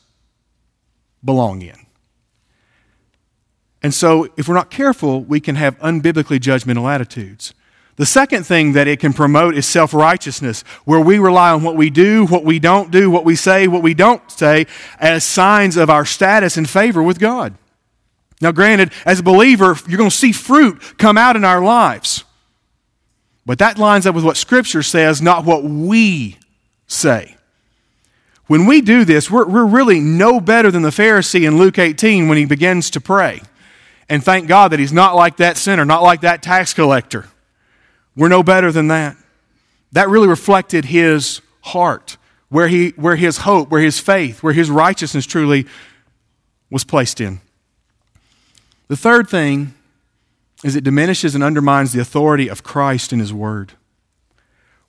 belong 1.24 1.62
in. 1.62 1.86
And 3.82 3.94
so, 3.94 4.28
if 4.36 4.46
we're 4.46 4.54
not 4.54 4.70
careful, 4.70 5.22
we 5.22 5.40
can 5.40 5.56
have 5.56 5.78
unbiblically 5.78 6.38
judgmental 6.38 6.92
attitudes. 6.92 7.54
The 8.00 8.06
second 8.06 8.44
thing 8.44 8.72
that 8.72 8.88
it 8.88 8.98
can 8.98 9.12
promote 9.12 9.54
is 9.54 9.66
self 9.66 9.92
righteousness, 9.92 10.62
where 10.86 11.00
we 11.00 11.18
rely 11.18 11.50
on 11.50 11.62
what 11.62 11.76
we 11.76 11.90
do, 11.90 12.24
what 12.24 12.44
we 12.46 12.58
don't 12.58 12.90
do, 12.90 13.10
what 13.10 13.26
we 13.26 13.36
say, 13.36 13.68
what 13.68 13.82
we 13.82 13.92
don't 13.92 14.22
say, 14.30 14.66
as 14.98 15.22
signs 15.22 15.76
of 15.76 15.90
our 15.90 16.06
status 16.06 16.56
and 16.56 16.66
favor 16.66 17.02
with 17.02 17.18
God. 17.18 17.52
Now, 18.40 18.52
granted, 18.52 18.94
as 19.04 19.20
a 19.20 19.22
believer, 19.22 19.76
you're 19.86 19.98
going 19.98 20.08
to 20.08 20.16
see 20.16 20.32
fruit 20.32 20.96
come 20.96 21.18
out 21.18 21.36
in 21.36 21.44
our 21.44 21.62
lives. 21.62 22.24
But 23.44 23.58
that 23.58 23.76
lines 23.76 24.06
up 24.06 24.14
with 24.14 24.24
what 24.24 24.38
Scripture 24.38 24.82
says, 24.82 25.20
not 25.20 25.44
what 25.44 25.62
we 25.62 26.38
say. 26.86 27.36
When 28.46 28.64
we 28.64 28.80
do 28.80 29.04
this, 29.04 29.30
we're, 29.30 29.46
we're 29.46 29.66
really 29.66 30.00
no 30.00 30.40
better 30.40 30.70
than 30.70 30.80
the 30.80 30.88
Pharisee 30.88 31.46
in 31.46 31.58
Luke 31.58 31.78
18 31.78 32.30
when 32.30 32.38
he 32.38 32.46
begins 32.46 32.88
to 32.92 33.00
pray. 33.02 33.42
And 34.08 34.24
thank 34.24 34.48
God 34.48 34.72
that 34.72 34.80
he's 34.80 34.90
not 34.90 35.14
like 35.16 35.36
that 35.36 35.58
sinner, 35.58 35.84
not 35.84 36.02
like 36.02 36.22
that 36.22 36.42
tax 36.42 36.72
collector. 36.72 37.28
We're 38.20 38.28
no 38.28 38.42
better 38.42 38.70
than 38.70 38.88
that. 38.88 39.16
That 39.92 40.10
really 40.10 40.28
reflected 40.28 40.84
his 40.84 41.40
heart, 41.62 42.18
where, 42.50 42.68
he, 42.68 42.90
where 42.90 43.16
his 43.16 43.38
hope, 43.38 43.70
where 43.70 43.80
his 43.80 43.98
faith, 43.98 44.42
where 44.42 44.52
his 44.52 44.70
righteousness 44.70 45.24
truly 45.24 45.66
was 46.70 46.84
placed 46.84 47.18
in. 47.18 47.40
The 48.88 48.96
third 48.96 49.26
thing 49.26 49.72
is 50.62 50.76
it 50.76 50.84
diminishes 50.84 51.34
and 51.34 51.42
undermines 51.42 51.94
the 51.94 52.00
authority 52.02 52.48
of 52.48 52.62
Christ 52.62 53.10
in 53.14 53.20
his 53.20 53.32
word. 53.32 53.72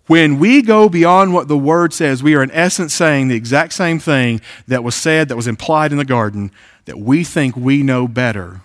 When 0.08 0.38
we 0.38 0.62
go 0.62 0.90
beyond 0.90 1.34
what 1.34 1.48
the 1.48 1.58
word 1.58 1.94
says, 1.94 2.22
we 2.22 2.36
are 2.36 2.44
in 2.44 2.52
essence 2.52 2.94
saying 2.94 3.30
the 3.30 3.36
exact 3.36 3.72
same 3.72 3.98
thing 3.98 4.42
that 4.68 4.84
was 4.84 4.94
said, 4.94 5.30
that 5.30 5.38
was 5.38 5.48
implied 5.48 5.94
in 5.94 5.98
the 5.98 6.04
garden, 6.04 6.52
that 6.84 7.00
we 7.00 7.24
think 7.24 7.56
we 7.56 7.82
know 7.82 8.10
better 8.10 8.64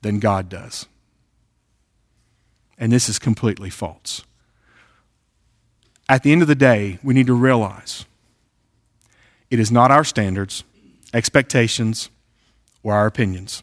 than 0.00 0.18
God 0.18 0.48
does. 0.48 0.88
And 2.82 2.90
this 2.90 3.08
is 3.08 3.20
completely 3.20 3.70
false. 3.70 4.22
At 6.08 6.24
the 6.24 6.32
end 6.32 6.42
of 6.42 6.48
the 6.48 6.56
day, 6.56 6.98
we 7.00 7.14
need 7.14 7.28
to 7.28 7.34
realize 7.34 8.06
it 9.52 9.60
is 9.60 9.70
not 9.70 9.92
our 9.92 10.02
standards, 10.02 10.64
expectations, 11.14 12.10
or 12.82 12.94
our 12.94 13.06
opinions 13.06 13.62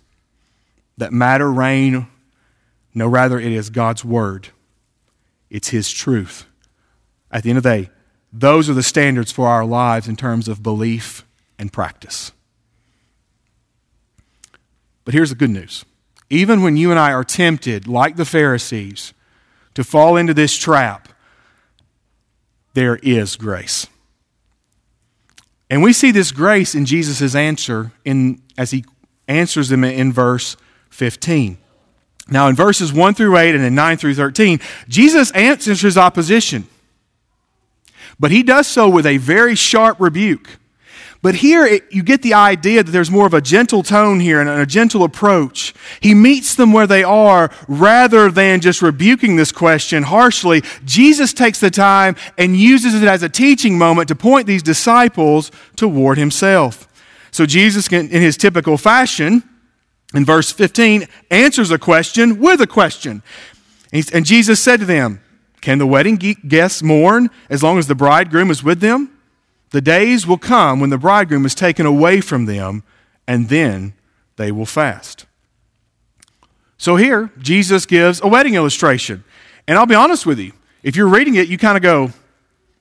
that 0.97 1.11
matter, 1.11 1.51
reign. 1.51 2.07
No, 2.93 3.07
rather, 3.07 3.37
it 3.37 3.51
is 3.51 3.69
God's 3.69 4.05
word, 4.05 4.49
it's 5.49 5.67
His 5.67 5.91
truth 5.91 6.45
at 7.29 7.43
the 7.43 7.49
end 7.49 7.57
of 7.57 7.63
the 7.63 7.69
day, 7.69 7.89
those 8.31 8.69
are 8.69 8.73
the 8.73 8.83
standards 8.83 9.33
for 9.33 9.47
our 9.47 9.65
lives 9.65 10.07
in 10.07 10.15
terms 10.15 10.47
of 10.47 10.63
belief 10.63 11.25
and 11.57 11.73
practice. 11.73 12.31
But 15.03 15.13
here's 15.13 15.29
the 15.29 15.35
good 15.35 15.49
news. 15.49 15.83
Even 16.29 16.61
when 16.61 16.77
you 16.77 16.91
and 16.91 16.99
I 16.99 17.11
are 17.11 17.23
tempted, 17.23 17.87
like 17.87 18.15
the 18.15 18.25
Pharisees, 18.25 19.13
to 19.73 19.83
fall 19.83 20.15
into 20.15 20.33
this 20.33 20.55
trap, 20.55 21.09
there 22.73 22.97
is 22.97 23.35
grace. 23.35 23.87
And 25.69 25.83
we 25.83 25.93
see 25.93 26.11
this 26.11 26.31
grace 26.31 26.75
in 26.75 26.85
Jesus' 26.85 27.35
answer 27.35 27.91
in, 28.03 28.41
as 28.57 28.71
he 28.71 28.85
answers 29.27 29.69
them 29.69 29.83
in 29.83 30.11
verse 30.11 30.57
15. 30.89 31.57
Now, 32.31 32.47
in 32.47 32.55
verses 32.55 32.93
1 32.93 33.13
through 33.15 33.37
8 33.37 33.55
and 33.55 33.63
in 33.63 33.75
9 33.75 33.97
through 33.97 34.15
13, 34.15 34.59
Jesus 34.87 35.31
answers 35.31 35.81
his 35.81 35.97
opposition. 35.97 36.67
But 38.19 38.31
he 38.31 38.43
does 38.43 38.67
so 38.67 38.89
with 38.89 39.05
a 39.05 39.17
very 39.17 39.55
sharp 39.55 39.99
rebuke. 39.99 40.59
But 41.21 41.35
here 41.35 41.65
it, 41.65 41.83
you 41.91 42.01
get 42.01 42.21
the 42.21 42.33
idea 42.33 42.81
that 42.81 42.91
there's 42.91 43.11
more 43.11 43.27
of 43.27 43.33
a 43.33 43.41
gentle 43.41 43.83
tone 43.83 44.21
here 44.21 44.39
and 44.39 44.49
a 44.49 44.65
gentle 44.65 45.03
approach. 45.03 45.73
He 45.99 46.13
meets 46.13 46.55
them 46.55 46.71
where 46.71 46.87
they 46.87 47.03
are 47.03 47.51
rather 47.67 48.31
than 48.31 48.61
just 48.61 48.81
rebuking 48.81 49.35
this 49.35 49.51
question 49.51 50.03
harshly. 50.03 50.63
Jesus 50.85 51.33
takes 51.33 51.59
the 51.59 51.69
time 51.69 52.15
and 52.37 52.55
uses 52.55 52.93
it 52.93 53.05
as 53.05 53.21
a 53.21 53.27
teaching 53.27 53.77
moment 53.77 54.07
to 54.07 54.15
point 54.15 54.47
these 54.47 54.63
disciples 54.63 55.51
toward 55.75 56.17
himself. 56.17 56.87
So 57.31 57.45
Jesus, 57.45 57.87
in 57.89 58.09
his 58.09 58.37
typical 58.37 58.77
fashion, 58.77 59.43
in 60.13 60.23
verse 60.23 60.51
15, 60.51 61.05
answers 61.29 61.69
a 61.69 61.77
question 61.77 62.39
with 62.39 62.61
a 62.61 62.67
question. 62.67 63.23
And 63.91 64.25
Jesus 64.25 64.61
said 64.61 64.79
to 64.79 64.85
them, 64.85 65.21
can 65.59 65.79
the 65.79 65.85
wedding 65.85 66.15
guests 66.15 66.81
mourn 66.81 67.29
as 67.49 67.61
long 67.61 67.77
as 67.77 67.87
the 67.87 67.95
bridegroom 67.95 68.49
is 68.49 68.63
with 68.63 68.79
them? 68.79 69.18
The 69.71 69.81
days 69.81 70.25
will 70.25 70.37
come 70.37 70.79
when 70.79 70.89
the 70.89 70.97
bridegroom 70.97 71.45
is 71.45 71.55
taken 71.55 71.85
away 71.85 72.21
from 72.21 72.45
them, 72.45 72.83
and 73.27 73.49
then 73.49 73.93
they 74.35 74.51
will 74.51 74.65
fast. 74.65 75.25
So 76.77 76.95
here, 76.95 77.29
Jesus 77.37 77.85
gives 77.85 78.21
a 78.21 78.27
wedding 78.27 78.55
illustration. 78.55 79.23
And 79.67 79.77
I'll 79.77 79.85
be 79.85 79.95
honest 79.95 80.25
with 80.25 80.39
you, 80.39 80.53
if 80.81 80.95
you're 80.95 81.07
reading 81.07 81.35
it, 81.35 81.47
you 81.47 81.57
kind 81.57 81.77
of 81.77 81.83
go, 81.83 82.11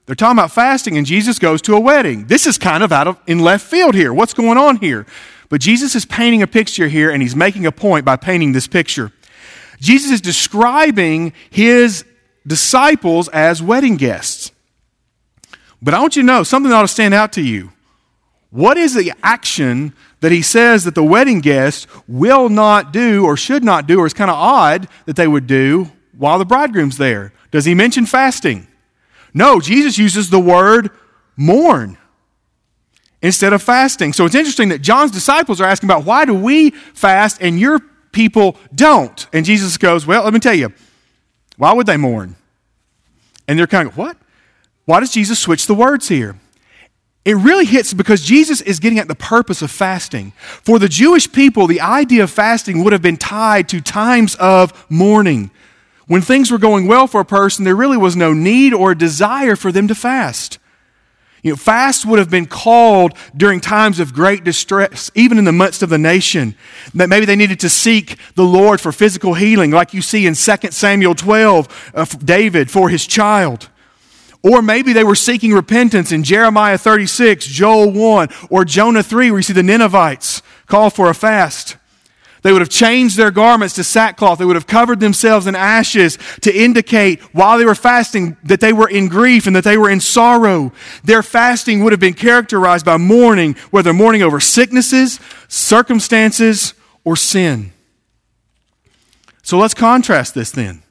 they're 0.06 0.14
talking 0.14 0.38
about 0.38 0.52
fasting, 0.52 0.96
and 0.96 1.06
Jesus 1.06 1.38
goes 1.38 1.60
to 1.62 1.74
a 1.74 1.80
wedding. 1.80 2.28
This 2.28 2.46
is 2.46 2.56
kind 2.56 2.82
of 2.82 2.92
out 2.92 3.06
of 3.08 3.18
in 3.26 3.40
left 3.40 3.66
field 3.66 3.94
here. 3.94 4.14
What's 4.14 4.32
going 4.32 4.56
on 4.56 4.76
here? 4.76 5.04
But 5.50 5.60
Jesus 5.60 5.94
is 5.94 6.06
painting 6.06 6.42
a 6.42 6.46
picture 6.46 6.88
here, 6.88 7.10
and 7.10 7.20
he's 7.20 7.36
making 7.36 7.66
a 7.66 7.72
point 7.72 8.04
by 8.04 8.16
painting 8.16 8.52
this 8.52 8.66
picture. 8.66 9.12
Jesus 9.80 10.12
is 10.12 10.20
describing 10.20 11.32
his 11.50 12.04
disciples 12.46 13.28
as 13.28 13.60
wedding 13.60 13.96
guests. 13.96 14.47
But 15.80 15.94
I 15.94 16.00
want 16.00 16.16
you 16.16 16.22
to 16.22 16.26
know 16.26 16.42
something 16.42 16.70
that 16.70 16.76
ought 16.76 16.82
to 16.82 16.88
stand 16.88 17.14
out 17.14 17.32
to 17.34 17.42
you. 17.42 17.72
What 18.50 18.76
is 18.76 18.94
the 18.94 19.12
action 19.22 19.92
that 20.20 20.32
he 20.32 20.42
says 20.42 20.84
that 20.84 20.94
the 20.94 21.04
wedding 21.04 21.40
guests 21.40 21.86
will 22.06 22.48
not 22.48 22.92
do 22.92 23.24
or 23.24 23.36
should 23.36 23.62
not 23.62 23.86
do, 23.86 24.00
or 24.00 24.06
is 24.06 24.14
kind 24.14 24.30
of 24.30 24.36
odd 24.36 24.88
that 25.06 25.16
they 25.16 25.28
would 25.28 25.46
do 25.46 25.90
while 26.16 26.38
the 26.38 26.44
bridegroom's 26.44 26.96
there? 26.96 27.32
Does 27.50 27.66
he 27.66 27.74
mention 27.74 28.06
fasting? 28.06 28.66
No, 29.34 29.60
Jesus 29.60 29.98
uses 29.98 30.30
the 30.30 30.40
word 30.40 30.90
mourn 31.36 31.98
instead 33.20 33.52
of 33.52 33.62
fasting. 33.62 34.12
So 34.12 34.24
it's 34.24 34.34
interesting 34.34 34.70
that 34.70 34.80
John's 34.80 35.10
disciples 35.10 35.60
are 35.60 35.64
asking 35.64 35.88
about 35.88 36.04
why 36.04 36.24
do 36.24 36.34
we 36.34 36.70
fast 36.70 37.38
and 37.40 37.60
your 37.60 37.80
people 38.12 38.56
don't? 38.74 39.26
And 39.32 39.44
Jesus 39.44 39.76
goes, 39.76 40.06
Well, 40.06 40.24
let 40.24 40.32
me 40.32 40.40
tell 40.40 40.54
you, 40.54 40.72
why 41.56 41.72
would 41.72 41.86
they 41.86 41.96
mourn? 41.96 42.36
And 43.46 43.58
they're 43.58 43.66
kind 43.66 43.88
of, 43.88 43.96
what? 43.96 44.16
Why 44.88 45.00
does 45.00 45.10
Jesus 45.10 45.38
switch 45.38 45.66
the 45.66 45.74
words 45.74 46.08
here? 46.08 46.40
It 47.22 47.34
really 47.34 47.66
hits 47.66 47.92
because 47.92 48.22
Jesus 48.22 48.62
is 48.62 48.80
getting 48.80 48.98
at 48.98 49.06
the 49.06 49.14
purpose 49.14 49.60
of 49.60 49.70
fasting. 49.70 50.32
For 50.62 50.78
the 50.78 50.88
Jewish 50.88 51.30
people, 51.30 51.66
the 51.66 51.82
idea 51.82 52.22
of 52.22 52.30
fasting 52.30 52.82
would 52.82 52.94
have 52.94 53.02
been 53.02 53.18
tied 53.18 53.68
to 53.68 53.82
times 53.82 54.34
of 54.36 54.86
mourning. 54.88 55.50
When 56.06 56.22
things 56.22 56.50
were 56.50 56.56
going 56.56 56.86
well 56.86 57.06
for 57.06 57.20
a 57.20 57.26
person, 57.26 57.66
there 57.66 57.76
really 57.76 57.98
was 57.98 58.16
no 58.16 58.32
need 58.32 58.72
or 58.72 58.94
desire 58.94 59.56
for 59.56 59.70
them 59.70 59.88
to 59.88 59.94
fast. 59.94 60.58
You 61.42 61.50
know, 61.50 61.56
fast 61.56 62.06
would 62.06 62.18
have 62.18 62.30
been 62.30 62.46
called 62.46 63.12
during 63.36 63.60
times 63.60 64.00
of 64.00 64.14
great 64.14 64.42
distress, 64.42 65.10
even 65.14 65.36
in 65.36 65.44
the 65.44 65.52
midst 65.52 65.82
of 65.82 65.90
the 65.90 65.98
nation. 65.98 66.54
That 66.94 67.10
maybe 67.10 67.26
they 67.26 67.36
needed 67.36 67.60
to 67.60 67.68
seek 67.68 68.16
the 68.36 68.42
Lord 68.42 68.80
for 68.80 68.90
physical 68.90 69.34
healing, 69.34 69.70
like 69.70 69.92
you 69.92 70.00
see 70.00 70.26
in 70.26 70.32
2 70.32 70.56
Samuel 70.70 71.14
12, 71.14 71.90
uh, 71.94 72.06
David 72.24 72.70
for 72.70 72.88
his 72.88 73.06
child. 73.06 73.68
Or 74.48 74.62
maybe 74.62 74.94
they 74.94 75.04
were 75.04 75.14
seeking 75.14 75.52
repentance 75.52 76.10
in 76.10 76.24
Jeremiah 76.24 76.78
36, 76.78 77.46
Joel 77.46 77.90
1, 77.90 78.28
or 78.48 78.64
Jonah 78.64 79.02
3, 79.02 79.30
where 79.30 79.40
you 79.40 79.42
see 79.42 79.52
the 79.52 79.62
Ninevites 79.62 80.40
call 80.66 80.88
for 80.88 81.10
a 81.10 81.14
fast. 81.14 81.76
They 82.40 82.52
would 82.52 82.62
have 82.62 82.70
changed 82.70 83.18
their 83.18 83.30
garments 83.30 83.74
to 83.74 83.84
sackcloth. 83.84 84.38
They 84.38 84.46
would 84.46 84.56
have 84.56 84.66
covered 84.66 85.00
themselves 85.00 85.46
in 85.46 85.54
ashes 85.54 86.16
to 86.40 86.56
indicate 86.56 87.20
while 87.34 87.58
they 87.58 87.66
were 87.66 87.74
fasting 87.74 88.38
that 88.44 88.60
they 88.60 88.72
were 88.72 88.88
in 88.88 89.08
grief 89.08 89.46
and 89.46 89.54
that 89.54 89.64
they 89.64 89.76
were 89.76 89.90
in 89.90 90.00
sorrow. 90.00 90.72
Their 91.04 91.22
fasting 91.22 91.84
would 91.84 91.92
have 91.92 92.00
been 92.00 92.14
characterized 92.14 92.86
by 92.86 92.96
mourning, 92.96 93.54
whether 93.70 93.92
mourning 93.92 94.22
over 94.22 94.40
sicknesses, 94.40 95.20
circumstances, 95.48 96.72
or 97.04 97.16
sin. 97.16 97.72
So 99.42 99.58
let's 99.58 99.74
contrast 99.74 100.34
this 100.34 100.50
then 100.50 100.82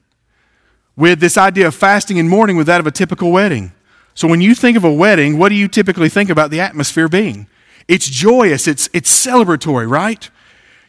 with 0.97 1.19
this 1.19 1.37
idea 1.37 1.67
of 1.67 1.75
fasting 1.75 2.19
and 2.19 2.27
mourning 2.27 2.57
with 2.57 2.67
that 2.67 2.81
of 2.81 2.87
a 2.87 2.91
typical 2.91 3.31
wedding. 3.31 3.71
So 4.15 4.27
when 4.27 4.41
you 4.41 4.55
think 4.55 4.75
of 4.75 4.83
a 4.83 4.91
wedding, 4.91 5.37
what 5.37 5.49
do 5.49 5.55
you 5.55 5.67
typically 5.67 6.09
think 6.09 6.31
about 6.31 6.49
the 6.49 6.59
atmosphere 6.59 7.07
being? 7.07 7.47
It's 7.87 8.09
joyous, 8.09 8.67
it's, 8.67 8.89
it's 8.91 9.25
celebratory, 9.25 9.87
right? 9.89 10.29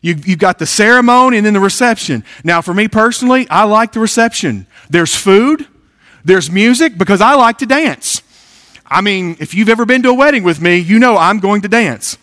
You, 0.01 0.15
you've 0.25 0.39
got 0.39 0.59
the 0.59 0.67
ceremony 0.67 1.37
and 1.37 1.47
then 1.47 1.53
the 1.53 1.61
reception. 1.61 2.25
Now, 2.43 2.63
for 2.63 2.73
me 2.73 2.89
personally, 2.89 3.47
I 3.51 3.65
like 3.65 3.93
the 3.93 4.01
reception. 4.01 4.67
There's 4.89 5.15
food, 5.15 5.67
there's 6.25 6.51
music, 6.51 6.97
because 6.97 7.21
I 7.21 7.35
like 7.35 7.59
to 7.59 7.67
dance. 7.67 8.23
I 8.87 9.03
mean, 9.03 9.37
if 9.41 9.55
you've 9.55 9.69
ever 9.69 9.85
been 9.85 10.03
to 10.05 10.09
a 10.09 10.15
wedding 10.15 10.43
with 10.43 10.61
me, 10.63 10.79
you 10.79 10.99
know 10.99 11.19
I'm 11.19 11.41
going 11.41 11.61
to 11.63 11.69
dance, 11.69 12.17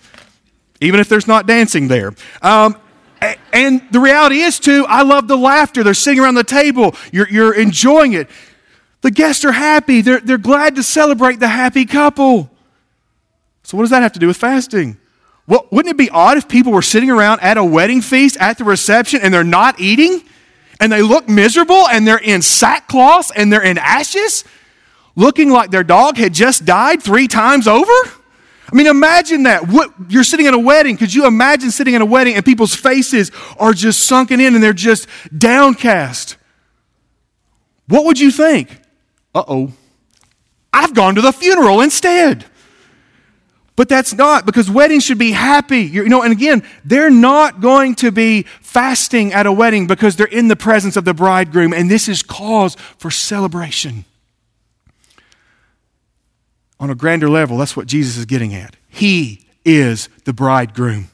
even 0.82 1.00
if 1.00 1.08
there's 1.08 1.28
not 1.28 1.46
dancing 1.46 1.88
there. 1.88 2.14
Um, 2.42 2.78
And 3.22 3.82
the 3.92 4.00
reality 4.00 4.40
is, 4.40 4.60
too, 4.60 4.86
I 4.88 5.04
love 5.04 5.28
the 5.28 5.38
laughter. 5.38 5.84
They're 5.84 5.94
sitting 5.94 6.20
around 6.20 6.36
the 6.36 6.44
table, 6.44 6.96
you're, 7.12 7.30
you're 7.30 7.54
enjoying 7.54 8.14
it. 8.14 8.30
The 9.02 9.12
guests 9.12 9.46
are 9.46 9.52
happy, 9.52 10.02
they're, 10.02 10.20
they're 10.20 10.38
glad 10.38 10.76
to 10.76 10.84
celebrate 10.84 11.40
the 11.40 11.48
happy 11.48 11.86
couple. 11.86 12.50
So, 13.64 13.78
what 13.78 13.84
does 13.84 13.92
that 13.92 14.04
have 14.04 14.14
to 14.14 14.20
do 14.20 14.28
with 14.28 14.38
fasting? 14.38 14.98
Well, 15.48 15.68
wouldn't 15.72 15.94
it 15.94 15.98
be 15.98 16.10
odd 16.10 16.38
if 16.38 16.48
people 16.48 16.72
were 16.72 16.82
sitting 16.82 17.10
around 17.10 17.42
at 17.42 17.58
a 17.58 17.64
wedding 17.64 18.02
feast 18.02 18.38
at 18.38 18.58
the 18.58 18.64
reception 18.64 19.22
and 19.22 19.34
they're 19.34 19.44
not 19.44 19.80
eating? 19.80 20.24
And 20.80 20.92
they 20.92 21.02
look 21.02 21.30
miserable 21.30 21.88
and 21.88 22.08
they're 22.08 22.18
in 22.18 22.42
sackcloth 22.42 23.32
and 23.36 23.52
they're 23.54 23.64
in 23.64 23.78
ashes, 23.78 24.44
looking 25.16 25.50
like 25.50 25.72
their 25.72 25.84
dog 25.84 26.18
had 26.18 26.34
just 26.34 26.66
died 26.66 27.02
three 27.02 27.28
times 27.28 27.68
over? 27.68 27.94
I 28.72 28.76
mean, 28.76 28.88
imagine 28.88 29.44
that. 29.44 29.68
What, 29.68 29.92
you're 30.10 30.24
sitting 30.24 30.48
at 30.48 30.54
a 30.54 30.60
wedding. 30.60 30.98
Could 30.98 31.14
you 31.14 31.28
imagine 31.28 31.72
sitting 31.72 31.96
at 31.96 32.02
a 32.02 32.06
wedding 32.06 32.36
and 32.36 32.44
people's 32.44 32.76
faces 32.76 33.32
are 33.60 33.74
just 33.74 34.04
sunken 34.06 34.40
in 34.40 34.56
and 34.56 34.64
they're 34.64 34.74
just 34.74 35.08
downcast? 35.36 36.38
What 37.88 38.06
would 38.06 38.20
you 38.20 38.32
think? 38.32 38.82
Uh 39.34 39.44
oh. 39.48 39.74
I've 40.74 40.94
gone 40.94 41.16
to 41.16 41.22
the 41.22 41.32
funeral 41.32 41.82
instead. 41.82 42.46
But 43.76 43.90
that's 43.90 44.14
not 44.14 44.46
because 44.46 44.70
weddings 44.70 45.04
should 45.04 45.18
be 45.18 45.32
happy. 45.32 45.82
You 45.82 46.08
know, 46.08 46.24
and 46.24 46.32
again, 46.32 46.64
they're 46.86 47.10
not 47.10 47.60
going 47.60 47.96
to 47.96 48.12
be 48.12 48.44
fasting 48.62 49.34
at 49.34 49.46
a 49.46 49.52
wedding 49.52 49.86
because 49.86 50.16
they're 50.16 50.28
in 50.28 50.48
the 50.48 50.56
presence 50.56 50.96
of 50.96 51.04
the 51.04 51.14
bridegroom, 51.14 51.74
and 51.74 51.92
this 51.92 52.08
is 52.08 52.24
cause 52.24 52.76
for 52.98 53.12
celebration. 53.12 54.06
On 56.80 56.90
a 56.90 56.96
grander 56.96 57.30
level, 57.30 57.58
that's 57.58 57.78
what 57.78 57.88
Jesus 57.88 58.18
is 58.18 58.26
getting 58.26 58.54
at. 58.54 58.76
He 58.90 59.46
is 59.64 60.10
the 60.26 60.34
bridegroom. 60.34 61.10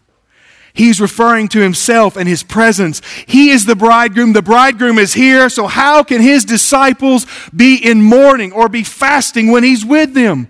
He's 0.74 1.01
referring 1.01 1.50
to 1.50 1.60
himself 1.60 2.15
and 2.15 2.27
his 2.27 2.44
presence. 2.44 3.01
He 3.27 3.50
is 3.50 3.65
the 3.65 3.75
bridegroom. 3.75 4.34
The 4.34 4.41
bridegroom 4.41 4.98
is 4.98 5.13
here. 5.13 5.50
So, 5.50 5.68
how 5.68 6.03
can 6.03 6.22
his 6.22 6.46
disciples 6.46 7.25
be 7.53 7.75
in 7.75 8.01
mourning 8.01 8.53
or 8.53 8.70
be 8.70 8.84
fasting 8.84 9.51
when 9.51 9.63
he's 9.63 9.86
with 9.86 10.13
them? 10.13 10.48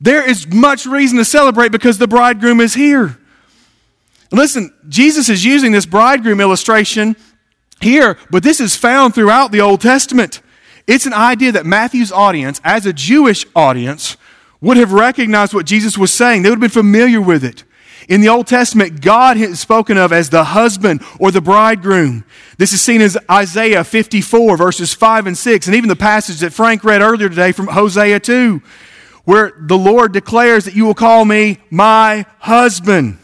There 0.00 0.28
is 0.28 0.46
much 0.46 0.86
reason 0.86 1.18
to 1.18 1.24
celebrate 1.24 1.70
because 1.70 1.98
the 1.98 2.08
bridegroom 2.08 2.60
is 2.60 2.74
here. 2.74 3.18
Listen, 4.30 4.72
Jesus 4.88 5.28
is 5.28 5.44
using 5.44 5.72
this 5.72 5.86
bridegroom 5.86 6.40
illustration 6.40 7.16
here, 7.80 8.16
but 8.30 8.42
this 8.42 8.60
is 8.60 8.76
found 8.76 9.14
throughout 9.14 9.52
the 9.52 9.60
Old 9.60 9.80
Testament. 9.80 10.40
It's 10.86 11.06
an 11.06 11.12
idea 11.12 11.52
that 11.52 11.66
Matthew's 11.66 12.10
audience, 12.10 12.60
as 12.64 12.86
a 12.86 12.92
Jewish 12.92 13.44
audience, 13.54 14.16
would 14.62 14.78
have 14.78 14.92
recognized 14.92 15.52
what 15.52 15.66
Jesus 15.66 15.98
was 15.98 16.10
saying. 16.12 16.42
They 16.42 16.48
would 16.48 16.62
have 16.62 16.72
been 16.72 16.82
familiar 16.82 17.20
with 17.20 17.44
it. 17.44 17.64
In 18.08 18.22
the 18.22 18.30
Old 18.30 18.46
Testament, 18.46 19.02
God 19.02 19.36
is 19.36 19.60
spoken 19.60 19.98
of 19.98 20.12
as 20.12 20.30
the 20.30 20.42
husband 20.44 21.04
or 21.20 21.30
the 21.30 21.42
bridegroom. 21.42 22.24
This 22.56 22.72
is 22.72 22.80
seen 22.80 23.02
as 23.02 23.18
Isaiah 23.30 23.84
54, 23.84 24.56
verses 24.56 24.94
5 24.94 25.26
and 25.26 25.36
6, 25.36 25.66
and 25.66 25.76
even 25.76 25.88
the 25.88 25.96
passage 25.96 26.40
that 26.40 26.54
Frank 26.54 26.82
read 26.82 27.02
earlier 27.02 27.28
today 27.28 27.52
from 27.52 27.66
Hosea 27.66 28.18
2 28.18 28.62
where 29.24 29.52
the 29.58 29.78
Lord 29.78 30.12
declares 30.12 30.64
that 30.64 30.74
you 30.74 30.84
will 30.84 30.94
call 30.94 31.24
me 31.24 31.58
my 31.70 32.26
husband. 32.38 33.18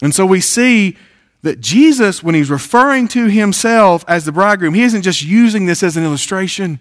And 0.00 0.14
so 0.14 0.24
we 0.26 0.40
see 0.40 0.96
that 1.42 1.60
Jesus, 1.60 2.22
when 2.22 2.34
he's 2.34 2.50
referring 2.50 3.08
to 3.08 3.26
himself 3.26 4.04
as 4.08 4.24
the 4.24 4.32
bridegroom, 4.32 4.74
he 4.74 4.82
isn't 4.82 5.02
just 5.02 5.22
using 5.22 5.66
this 5.66 5.82
as 5.82 5.96
an 5.96 6.04
illustration. 6.04 6.80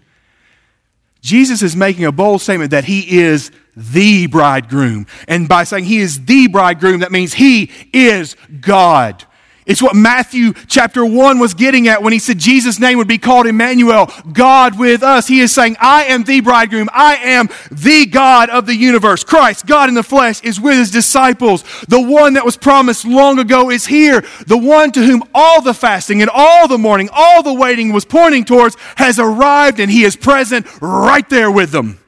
Jesus 1.22 1.62
is 1.62 1.76
making 1.76 2.06
a 2.06 2.12
bold 2.12 2.42
statement 2.42 2.72
that 2.72 2.86
he 2.86 3.20
is 3.20 3.52
the 3.76 4.28
bridegroom. 4.28 5.08
And 5.28 5.48
by 5.48 5.64
saying 5.64 5.86
he 5.86 6.00
is 6.00 6.26
the 6.26 6.48
bridegroom, 6.48 7.02
that 7.02 7.12
means 7.12 7.34
he 7.34 7.72
is 7.94 8.36
God. 8.60 9.26
It's 9.66 9.82
what 9.82 9.96
Matthew 9.96 10.54
chapter 10.68 11.06
1 11.06 11.38
was 11.38 11.54
getting 11.54 11.88
at 11.88 12.02
when 12.02 12.14
he 12.14 12.20
said 12.20 12.40
Jesus' 12.40 12.80
name 12.80 12.98
would 12.98 13.08
be 13.08 13.20
called 13.20 13.46
Emmanuel, 13.46 14.12
God 14.34 14.80
with 14.80 15.04
us. 15.04 15.28
He 15.28 15.40
is 15.40 15.54
saying, 15.54 15.78
I 15.80 16.06
am 16.06 16.24
the 16.24 16.42
bridegroom. 16.42 16.90
I 16.92 17.16
am 17.18 17.48
the 17.72 18.08
God 18.08 18.50
of 18.50 18.66
the 18.66 18.76
universe. 18.76 19.24
Christ, 19.24 19.68
God 19.68 19.88
in 19.88 19.94
the 19.96 20.02
flesh, 20.02 20.42
is 20.42 20.60
with 20.60 20.78
his 20.78 20.90
disciples. 20.90 21.64
The 21.88 22.02
one 22.02 22.34
that 22.34 22.46
was 22.46 22.58
promised 22.58 23.06
long 23.06 23.38
ago 23.38 23.70
is 23.70 23.86
here. 23.86 24.26
The 24.48 24.58
one 24.58 24.92
to 24.94 25.06
whom 25.06 25.24
all 25.36 25.62
the 25.62 25.76
fasting 25.76 26.22
and 26.22 26.32
all 26.34 26.68
the 26.68 26.80
mourning, 26.80 27.10
all 27.14 27.44
the 27.44 27.54
waiting 27.54 27.94
was 27.94 28.04
pointing 28.04 28.46
towards 28.46 28.76
has 28.96 29.20
arrived 29.20 29.80
and 29.80 29.92
he 29.92 30.04
is 30.04 30.16
present 30.16 30.66
right 30.82 31.28
there 31.30 31.52
with 31.52 31.72
them. 31.72 32.00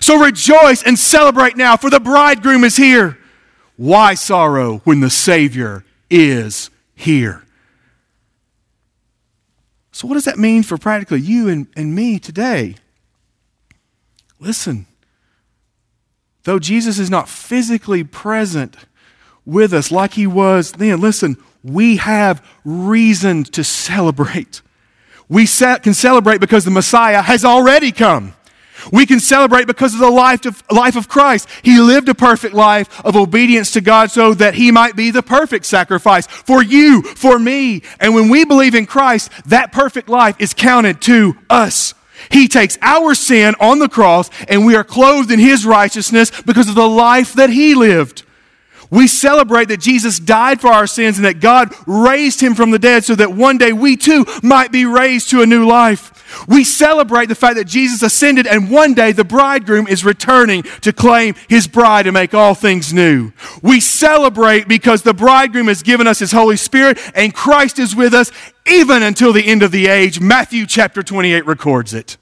So 0.00 0.18
rejoice 0.18 0.82
and 0.82 0.98
celebrate 0.98 1.56
now, 1.56 1.76
for 1.76 1.88
the 1.88 2.00
bridegroom 2.00 2.64
is 2.64 2.76
here. 2.76 3.18
Why 3.76 4.14
sorrow 4.14 4.78
when 4.78 5.00
the 5.00 5.10
Savior 5.10 5.84
is 6.10 6.70
here. 6.96 7.44
So, 9.92 10.08
what 10.08 10.14
does 10.14 10.24
that 10.24 10.38
mean 10.38 10.64
for 10.64 10.76
practically 10.76 11.20
you 11.20 11.48
and, 11.48 11.68
and 11.76 11.94
me 11.94 12.18
today? 12.18 12.74
Listen, 14.40 14.86
though 16.42 16.58
Jesus 16.58 16.98
is 16.98 17.08
not 17.08 17.28
physically 17.28 18.02
present 18.02 18.76
with 19.44 19.72
us 19.72 19.90
like 19.90 20.14
he 20.14 20.26
was 20.26 20.72
then, 20.72 21.00
listen, 21.00 21.36
we 21.62 21.96
have 21.96 22.44
reason 22.64 23.44
to 23.44 23.64
celebrate. 23.64 24.60
We 25.28 25.46
can 25.46 25.94
celebrate 25.94 26.40
because 26.40 26.64
the 26.64 26.70
Messiah 26.70 27.22
has 27.22 27.44
already 27.44 27.92
come. 27.92 28.34
We 28.92 29.06
can 29.06 29.20
celebrate 29.20 29.66
because 29.66 29.94
of 29.94 30.00
the 30.00 30.10
life 30.10 30.44
of, 30.46 30.62
life 30.70 30.96
of 30.96 31.08
Christ. 31.08 31.48
He 31.62 31.80
lived 31.80 32.08
a 32.08 32.14
perfect 32.14 32.54
life 32.54 33.04
of 33.04 33.16
obedience 33.16 33.72
to 33.72 33.80
God 33.80 34.10
so 34.10 34.34
that 34.34 34.54
he 34.54 34.70
might 34.70 34.96
be 34.96 35.10
the 35.10 35.22
perfect 35.22 35.66
sacrifice 35.66 36.26
for 36.26 36.62
you, 36.62 37.02
for 37.02 37.38
me. 37.38 37.82
And 38.00 38.14
when 38.14 38.28
we 38.28 38.44
believe 38.44 38.74
in 38.74 38.86
Christ, 38.86 39.30
that 39.46 39.72
perfect 39.72 40.08
life 40.08 40.36
is 40.38 40.54
counted 40.54 41.00
to 41.02 41.36
us. 41.50 41.94
He 42.30 42.48
takes 42.48 42.78
our 42.80 43.14
sin 43.14 43.54
on 43.60 43.78
the 43.78 43.88
cross 43.88 44.30
and 44.48 44.64
we 44.64 44.74
are 44.74 44.84
clothed 44.84 45.30
in 45.30 45.38
his 45.38 45.66
righteousness 45.66 46.30
because 46.42 46.68
of 46.68 46.74
the 46.74 46.88
life 46.88 47.34
that 47.34 47.50
he 47.50 47.74
lived. 47.74 48.22
We 48.90 49.08
celebrate 49.08 49.66
that 49.66 49.80
Jesus 49.80 50.18
died 50.18 50.60
for 50.60 50.68
our 50.68 50.86
sins 50.86 51.18
and 51.18 51.24
that 51.24 51.40
God 51.40 51.74
raised 51.86 52.40
him 52.40 52.54
from 52.54 52.70
the 52.70 52.78
dead 52.78 53.04
so 53.04 53.14
that 53.16 53.32
one 53.32 53.58
day 53.58 53.72
we 53.72 53.96
too 53.96 54.24
might 54.42 54.70
be 54.70 54.84
raised 54.84 55.30
to 55.30 55.42
a 55.42 55.46
new 55.46 55.66
life. 55.66 56.12
We 56.48 56.64
celebrate 56.64 57.26
the 57.26 57.34
fact 57.34 57.56
that 57.56 57.66
Jesus 57.66 58.02
ascended 58.02 58.46
and 58.46 58.70
one 58.70 58.94
day 58.94 59.12
the 59.12 59.24
bridegroom 59.24 59.86
is 59.86 60.04
returning 60.04 60.62
to 60.82 60.92
claim 60.92 61.34
his 61.48 61.66
bride 61.66 62.06
and 62.06 62.14
make 62.14 62.34
all 62.34 62.54
things 62.54 62.92
new. 62.92 63.32
We 63.62 63.80
celebrate 63.80 64.68
because 64.68 65.02
the 65.02 65.14
bridegroom 65.14 65.68
has 65.68 65.82
given 65.82 66.06
us 66.06 66.18
his 66.18 66.32
Holy 66.32 66.56
Spirit 66.56 66.98
and 67.14 67.34
Christ 67.34 67.78
is 67.78 67.94
with 67.94 68.14
us 68.14 68.30
even 68.66 69.02
until 69.02 69.32
the 69.32 69.46
end 69.46 69.62
of 69.62 69.72
the 69.72 69.86
age. 69.86 70.20
Matthew 70.20 70.66
chapter 70.66 71.02
28 71.02 71.46
records 71.46 71.94
it. 71.94 72.16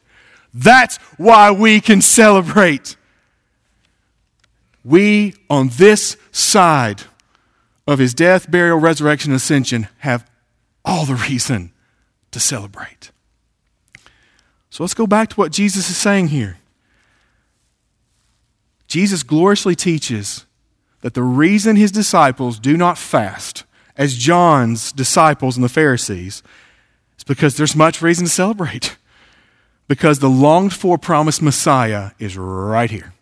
That's 0.52 0.98
why 1.16 1.50
we 1.50 1.80
can 1.80 2.00
celebrate. 2.00 2.96
We, 4.84 5.34
on 5.48 5.70
this 5.76 6.16
side 6.30 7.02
of 7.86 7.98
his 7.98 8.14
death, 8.14 8.50
burial, 8.50 8.78
resurrection, 8.78 9.32
ascension, 9.32 9.88
have 9.98 10.28
all 10.84 11.06
the 11.06 11.14
reason 11.14 11.72
to 12.30 12.40
celebrate. 12.40 13.10
So 14.74 14.82
let's 14.82 14.92
go 14.92 15.06
back 15.06 15.28
to 15.28 15.36
what 15.36 15.52
Jesus 15.52 15.88
is 15.88 15.96
saying 15.96 16.28
here. 16.28 16.58
Jesus 18.88 19.22
gloriously 19.22 19.76
teaches 19.76 20.46
that 21.00 21.14
the 21.14 21.22
reason 21.22 21.76
his 21.76 21.92
disciples 21.92 22.58
do 22.58 22.76
not 22.76 22.98
fast, 22.98 23.62
as 23.96 24.16
John's 24.16 24.90
disciples 24.90 25.56
and 25.56 25.62
the 25.62 25.68
Pharisees, 25.68 26.42
is 27.16 27.22
because 27.22 27.56
there's 27.56 27.76
much 27.76 28.02
reason 28.02 28.24
to 28.24 28.30
celebrate. 28.30 28.96
Because 29.86 30.20
the 30.20 30.30
longed 30.30 30.72
for 30.72 30.96
promised 30.96 31.42
Messiah 31.42 32.12
is 32.18 32.38
right 32.38 32.90
here. 32.90 33.12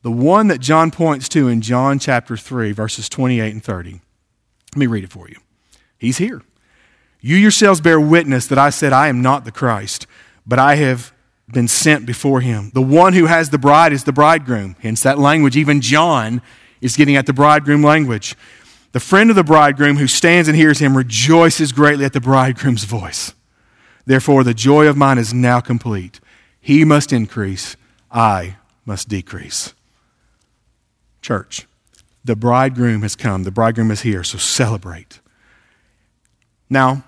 The 0.00 0.10
one 0.10 0.48
that 0.48 0.62
John 0.62 0.90
points 0.90 1.28
to 1.28 1.48
in 1.48 1.60
John 1.60 1.98
chapter 1.98 2.34
3, 2.34 2.72
verses 2.72 3.10
28 3.10 3.52
and 3.52 3.62
30. 3.62 4.00
Let 4.72 4.76
me 4.76 4.86
read 4.86 5.04
it 5.04 5.12
for 5.12 5.28
you. 5.28 5.36
He's 5.98 6.16
here. 6.16 6.40
You 7.20 7.36
yourselves 7.36 7.80
bear 7.80 8.00
witness 8.00 8.46
that 8.46 8.58
I 8.58 8.70
said, 8.70 8.92
I 8.92 9.08
am 9.08 9.20
not 9.20 9.44
the 9.44 9.52
Christ, 9.52 10.06
but 10.46 10.58
I 10.58 10.76
have 10.76 11.12
been 11.52 11.68
sent 11.68 12.06
before 12.06 12.40
him. 12.40 12.70
The 12.74 12.82
one 12.82 13.12
who 13.12 13.26
has 13.26 13.50
the 13.50 13.58
bride 13.58 13.92
is 13.92 14.04
the 14.04 14.12
bridegroom. 14.12 14.76
Hence 14.80 15.02
that 15.02 15.18
language. 15.18 15.56
Even 15.56 15.80
John 15.80 16.42
is 16.80 16.96
getting 16.96 17.16
at 17.16 17.26
the 17.26 17.32
bridegroom 17.32 17.82
language. 17.82 18.36
The 18.92 19.00
friend 19.00 19.30
of 19.30 19.36
the 19.36 19.44
bridegroom 19.44 19.96
who 19.96 20.06
stands 20.06 20.48
and 20.48 20.56
hears 20.56 20.78
him 20.78 20.96
rejoices 20.96 21.72
greatly 21.72 22.04
at 22.04 22.12
the 22.12 22.20
bridegroom's 22.20 22.84
voice. 22.84 23.34
Therefore, 24.06 24.42
the 24.42 24.54
joy 24.54 24.86
of 24.86 24.96
mine 24.96 25.18
is 25.18 25.34
now 25.34 25.60
complete. 25.60 26.20
He 26.60 26.84
must 26.84 27.12
increase, 27.12 27.76
I 28.10 28.56
must 28.84 29.08
decrease. 29.08 29.74
Church, 31.22 31.66
the 32.24 32.34
bridegroom 32.34 33.02
has 33.02 33.14
come. 33.14 33.44
The 33.44 33.50
bridegroom 33.50 33.90
is 33.90 34.00
here, 34.02 34.24
so 34.24 34.38
celebrate. 34.38 35.20
Now, 36.68 37.04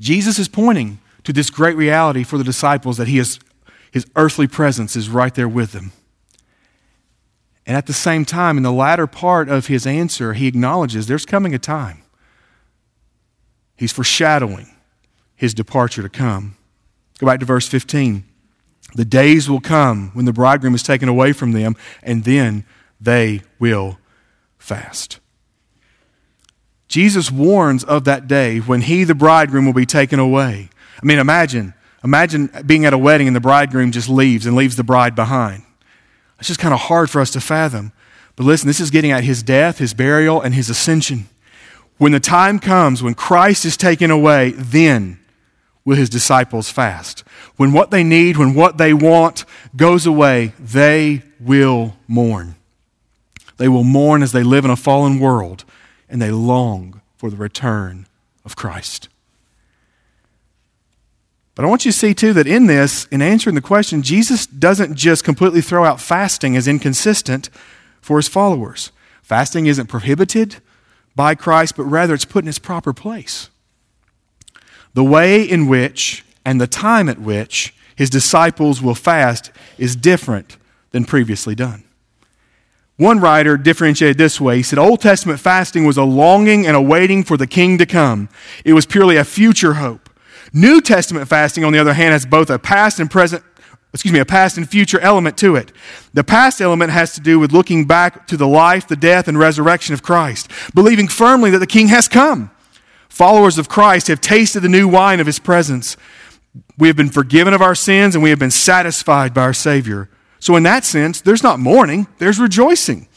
Jesus 0.00 0.38
is 0.38 0.48
pointing 0.48 0.98
to 1.24 1.32
this 1.32 1.50
great 1.50 1.76
reality 1.76 2.22
for 2.22 2.38
the 2.38 2.44
disciples 2.44 2.96
that 2.96 3.08
he 3.08 3.18
is, 3.18 3.38
his 3.90 4.06
earthly 4.16 4.46
presence 4.46 4.96
is 4.96 5.08
right 5.08 5.34
there 5.34 5.48
with 5.48 5.72
them. 5.72 5.92
And 7.66 7.76
at 7.76 7.86
the 7.86 7.92
same 7.92 8.24
time, 8.24 8.56
in 8.56 8.62
the 8.62 8.72
latter 8.72 9.06
part 9.06 9.48
of 9.48 9.66
his 9.66 9.86
answer, 9.86 10.34
he 10.34 10.46
acknowledges 10.46 11.06
there's 11.06 11.26
coming 11.26 11.54
a 11.54 11.58
time. 11.58 12.02
He's 13.76 13.92
foreshadowing 13.92 14.68
his 15.34 15.52
departure 15.52 16.02
to 16.02 16.08
come. 16.08 16.56
Go 17.18 17.26
back 17.26 17.40
to 17.40 17.46
verse 17.46 17.66
15. 17.66 18.24
The 18.94 19.04
days 19.04 19.50
will 19.50 19.60
come 19.60 20.10
when 20.14 20.26
the 20.26 20.32
bridegroom 20.32 20.74
is 20.74 20.82
taken 20.82 21.08
away 21.08 21.32
from 21.32 21.52
them, 21.52 21.76
and 22.02 22.24
then 22.24 22.64
they 23.00 23.42
will 23.58 23.98
fast. 24.58 25.18
Jesus 26.88 27.30
warns 27.30 27.84
of 27.84 28.04
that 28.04 28.28
day 28.28 28.58
when 28.58 28.82
he, 28.82 29.04
the 29.04 29.14
bridegroom, 29.14 29.66
will 29.66 29.72
be 29.72 29.86
taken 29.86 30.18
away. 30.18 30.68
I 31.02 31.06
mean, 31.06 31.18
imagine, 31.18 31.74
imagine 32.04 32.50
being 32.64 32.84
at 32.84 32.92
a 32.92 32.98
wedding 32.98 33.26
and 33.26 33.36
the 33.36 33.40
bridegroom 33.40 33.92
just 33.92 34.08
leaves 34.08 34.46
and 34.46 34.56
leaves 34.56 34.76
the 34.76 34.84
bride 34.84 35.14
behind. 35.14 35.64
It's 36.38 36.48
just 36.48 36.60
kind 36.60 36.74
of 36.74 36.80
hard 36.80 37.10
for 37.10 37.20
us 37.20 37.30
to 37.32 37.40
fathom. 37.40 37.92
But 38.36 38.44
listen, 38.44 38.68
this 38.68 38.80
is 38.80 38.90
getting 38.90 39.10
at 39.10 39.24
his 39.24 39.42
death, 39.42 39.78
his 39.78 39.94
burial, 39.94 40.40
and 40.40 40.54
his 40.54 40.68
ascension. 40.70 41.28
When 41.98 42.12
the 42.12 42.20
time 42.20 42.58
comes 42.58 43.02
when 43.02 43.14
Christ 43.14 43.64
is 43.64 43.76
taken 43.76 44.10
away, 44.10 44.52
then 44.52 45.18
will 45.84 45.96
his 45.96 46.10
disciples 46.10 46.68
fast. 46.68 47.20
When 47.56 47.72
what 47.72 47.90
they 47.90 48.04
need, 48.04 48.36
when 48.36 48.54
what 48.54 48.76
they 48.76 48.92
want 48.92 49.44
goes 49.74 50.04
away, 50.04 50.52
they 50.58 51.22
will 51.40 51.96
mourn. 52.06 52.56
They 53.56 53.68
will 53.68 53.84
mourn 53.84 54.22
as 54.22 54.32
they 54.32 54.42
live 54.42 54.66
in 54.66 54.70
a 54.70 54.76
fallen 54.76 55.18
world 55.18 55.64
and 56.08 56.20
they 56.20 56.30
long 56.30 57.00
for 57.16 57.30
the 57.30 57.36
return 57.36 58.06
of 58.44 58.56
Christ. 58.56 59.08
But 61.54 61.64
I 61.64 61.68
want 61.68 61.86
you 61.86 61.90
to 61.90 61.96
see, 61.96 62.12
too, 62.12 62.34
that 62.34 62.46
in 62.46 62.66
this, 62.66 63.06
in 63.06 63.22
answering 63.22 63.54
the 63.54 63.62
question, 63.62 64.02
Jesus 64.02 64.46
doesn't 64.46 64.94
just 64.94 65.24
completely 65.24 65.62
throw 65.62 65.84
out 65.84 66.00
fasting 66.00 66.54
as 66.54 66.68
inconsistent 66.68 67.48
for 68.02 68.18
his 68.18 68.28
followers. 68.28 68.92
Fasting 69.22 69.66
isn't 69.66 69.86
prohibited 69.86 70.56
by 71.16 71.34
Christ, 71.34 71.76
but 71.76 71.84
rather 71.84 72.12
it's 72.12 72.26
put 72.26 72.44
in 72.44 72.48
its 72.48 72.58
proper 72.58 72.92
place. 72.92 73.48
The 74.92 75.02
way 75.02 75.42
in 75.42 75.66
which 75.66 76.24
and 76.44 76.60
the 76.60 76.66
time 76.66 77.08
at 77.08 77.18
which 77.18 77.74
his 77.96 78.10
disciples 78.10 78.82
will 78.82 78.94
fast 78.94 79.50
is 79.78 79.96
different 79.96 80.58
than 80.90 81.06
previously 81.06 81.54
done. 81.54 81.84
One 82.96 83.20
writer 83.20 83.58
differentiated 83.58 84.16
this 84.16 84.40
way. 84.40 84.56
He 84.56 84.62
said, 84.62 84.78
Old 84.78 85.00
Testament 85.00 85.38
fasting 85.38 85.84
was 85.84 85.98
a 85.98 86.04
longing 86.04 86.66
and 86.66 86.74
a 86.74 86.80
waiting 86.80 87.24
for 87.24 87.36
the 87.36 87.46
king 87.46 87.76
to 87.78 87.86
come. 87.86 88.30
It 88.64 88.72
was 88.72 88.86
purely 88.86 89.16
a 89.16 89.24
future 89.24 89.74
hope. 89.74 90.08
New 90.52 90.80
Testament 90.80 91.28
fasting, 91.28 91.64
on 91.64 91.72
the 91.72 91.78
other 91.78 91.92
hand, 91.92 92.12
has 92.12 92.24
both 92.24 92.48
a 92.48 92.58
past 92.58 92.98
and 92.98 93.10
present, 93.10 93.44
excuse 93.92 94.12
me, 94.12 94.20
a 94.20 94.24
past 94.24 94.56
and 94.56 94.66
future 94.66 94.98
element 95.00 95.36
to 95.38 95.56
it. 95.56 95.72
The 96.14 96.24
past 96.24 96.62
element 96.62 96.90
has 96.90 97.12
to 97.14 97.20
do 97.20 97.38
with 97.38 97.52
looking 97.52 97.84
back 97.84 98.26
to 98.28 98.36
the 98.38 98.48
life, 98.48 98.88
the 98.88 98.96
death, 98.96 99.28
and 99.28 99.38
resurrection 99.38 99.92
of 99.92 100.02
Christ, 100.02 100.50
believing 100.74 101.08
firmly 101.08 101.50
that 101.50 101.58
the 101.58 101.66
king 101.66 101.88
has 101.88 102.08
come. 102.08 102.50
Followers 103.10 103.58
of 103.58 103.68
Christ 103.68 104.08
have 104.08 104.22
tasted 104.22 104.60
the 104.60 104.68
new 104.70 104.88
wine 104.88 105.20
of 105.20 105.26
his 105.26 105.38
presence. 105.38 105.98
We 106.78 106.88
have 106.88 106.96
been 106.96 107.10
forgiven 107.10 107.52
of 107.52 107.60
our 107.60 107.74
sins 107.74 108.14
and 108.14 108.22
we 108.22 108.30
have 108.30 108.38
been 108.38 108.50
satisfied 108.50 109.34
by 109.34 109.42
our 109.42 109.52
Savior. 109.52 110.08
So, 110.38 110.56
in 110.56 110.62
that 110.64 110.84
sense, 110.84 111.20
there's 111.20 111.42
not 111.42 111.58
mourning, 111.58 112.06
there's 112.18 112.38
rejoicing. 112.38 113.08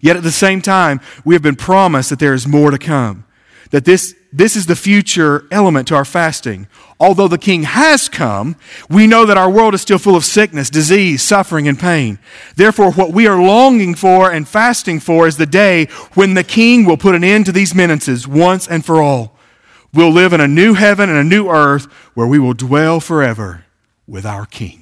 Yet 0.00 0.16
at 0.16 0.22
the 0.24 0.32
same 0.32 0.60
time, 0.60 1.00
we 1.24 1.34
have 1.34 1.42
been 1.42 1.56
promised 1.56 2.10
that 2.10 2.18
there 2.18 2.34
is 2.34 2.46
more 2.46 2.70
to 2.70 2.78
come. 2.78 3.24
That 3.70 3.84
this, 3.84 4.14
this 4.32 4.56
is 4.56 4.66
the 4.66 4.76
future 4.76 5.46
element 5.50 5.88
to 5.88 5.94
our 5.94 6.04
fasting. 6.04 6.66
Although 7.00 7.28
the 7.28 7.38
king 7.38 7.62
has 7.62 8.08
come, 8.08 8.56
we 8.90 9.06
know 9.06 9.24
that 9.24 9.38
our 9.38 9.50
world 9.50 9.74
is 9.74 9.80
still 9.80 9.98
full 9.98 10.16
of 10.16 10.24
sickness, 10.24 10.70
disease, 10.70 11.22
suffering, 11.22 11.68
and 11.68 11.78
pain. 11.78 12.18
Therefore, 12.56 12.92
what 12.92 13.12
we 13.12 13.26
are 13.26 13.42
longing 13.42 13.94
for 13.94 14.30
and 14.30 14.46
fasting 14.46 15.00
for 15.00 15.26
is 15.26 15.36
the 15.36 15.46
day 15.46 15.86
when 16.14 16.34
the 16.34 16.44
king 16.44 16.84
will 16.84 16.96
put 16.96 17.14
an 17.14 17.24
end 17.24 17.46
to 17.46 17.52
these 17.52 17.74
menaces 17.74 18.28
once 18.28 18.68
and 18.68 18.84
for 18.84 19.00
all. 19.00 19.36
We'll 19.94 20.12
live 20.12 20.32
in 20.32 20.40
a 20.40 20.48
new 20.48 20.74
heaven 20.74 21.08
and 21.08 21.18
a 21.18 21.24
new 21.24 21.48
earth 21.48 21.84
where 22.14 22.26
we 22.26 22.38
will 22.38 22.54
dwell 22.54 22.98
forever 22.98 23.66
with 24.06 24.26
our 24.26 24.46
king. 24.46 24.81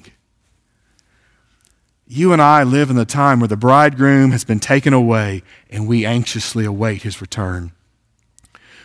You 2.13 2.33
and 2.33 2.41
I 2.41 2.63
live 2.63 2.89
in 2.89 2.97
the 2.97 3.05
time 3.05 3.39
where 3.39 3.47
the 3.47 3.55
bridegroom 3.55 4.31
has 4.31 4.43
been 4.43 4.59
taken 4.59 4.91
away 4.91 5.43
and 5.69 5.87
we 5.87 6.05
anxiously 6.05 6.65
await 6.65 7.03
his 7.03 7.21
return. 7.21 7.71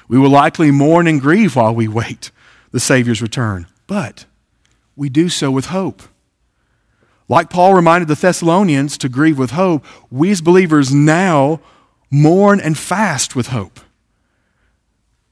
We 0.07 0.17
will 0.17 0.31
likely 0.31 0.71
mourn 0.71 1.09
and 1.09 1.21
grieve 1.21 1.57
while 1.57 1.75
we 1.75 1.89
wait 1.89 2.31
the 2.71 2.79
Savior's 2.79 3.21
return, 3.21 3.67
but 3.89 4.27
we 4.95 5.09
do 5.09 5.29
so 5.29 5.51
with 5.51 5.67
hope. 5.67 6.05
Like 7.29 7.51
Paul 7.51 7.75
reminded 7.75 8.07
the 8.07 8.15
Thessalonians 8.15 8.97
to 8.99 9.09
grieve 9.09 9.41
with 9.41 9.51
hope, 9.51 9.85
we 10.09 10.31
as 10.31 10.41
believers 10.41 10.95
now 10.95 11.61
mourn 12.13 12.61
and 12.61 12.79
fast 12.79 13.35
with 13.35 13.49
hope. 13.49 13.81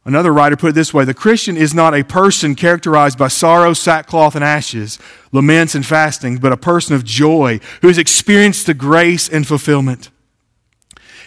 Another 0.06 0.34
writer 0.34 0.56
put 0.56 0.70
it 0.70 0.74
this 0.74 0.92
way 0.92 1.04
The 1.04 1.14
Christian 1.14 1.56
is 1.56 1.74
not 1.74 1.94
a 1.94 2.04
person 2.04 2.54
characterized 2.54 3.18
by 3.18 3.28
sorrow, 3.28 3.72
sackcloth, 3.72 4.34
and 4.34 4.44
ashes, 4.44 4.98
laments, 5.32 5.74
and 5.74 5.84
fasting, 5.84 6.36
but 6.36 6.52
a 6.52 6.56
person 6.56 6.94
of 6.94 7.04
joy 7.04 7.58
who 7.80 7.88
has 7.88 7.98
experienced 7.98 8.66
the 8.66 8.74
grace 8.74 9.28
and 9.28 9.46
fulfillment. 9.46 10.10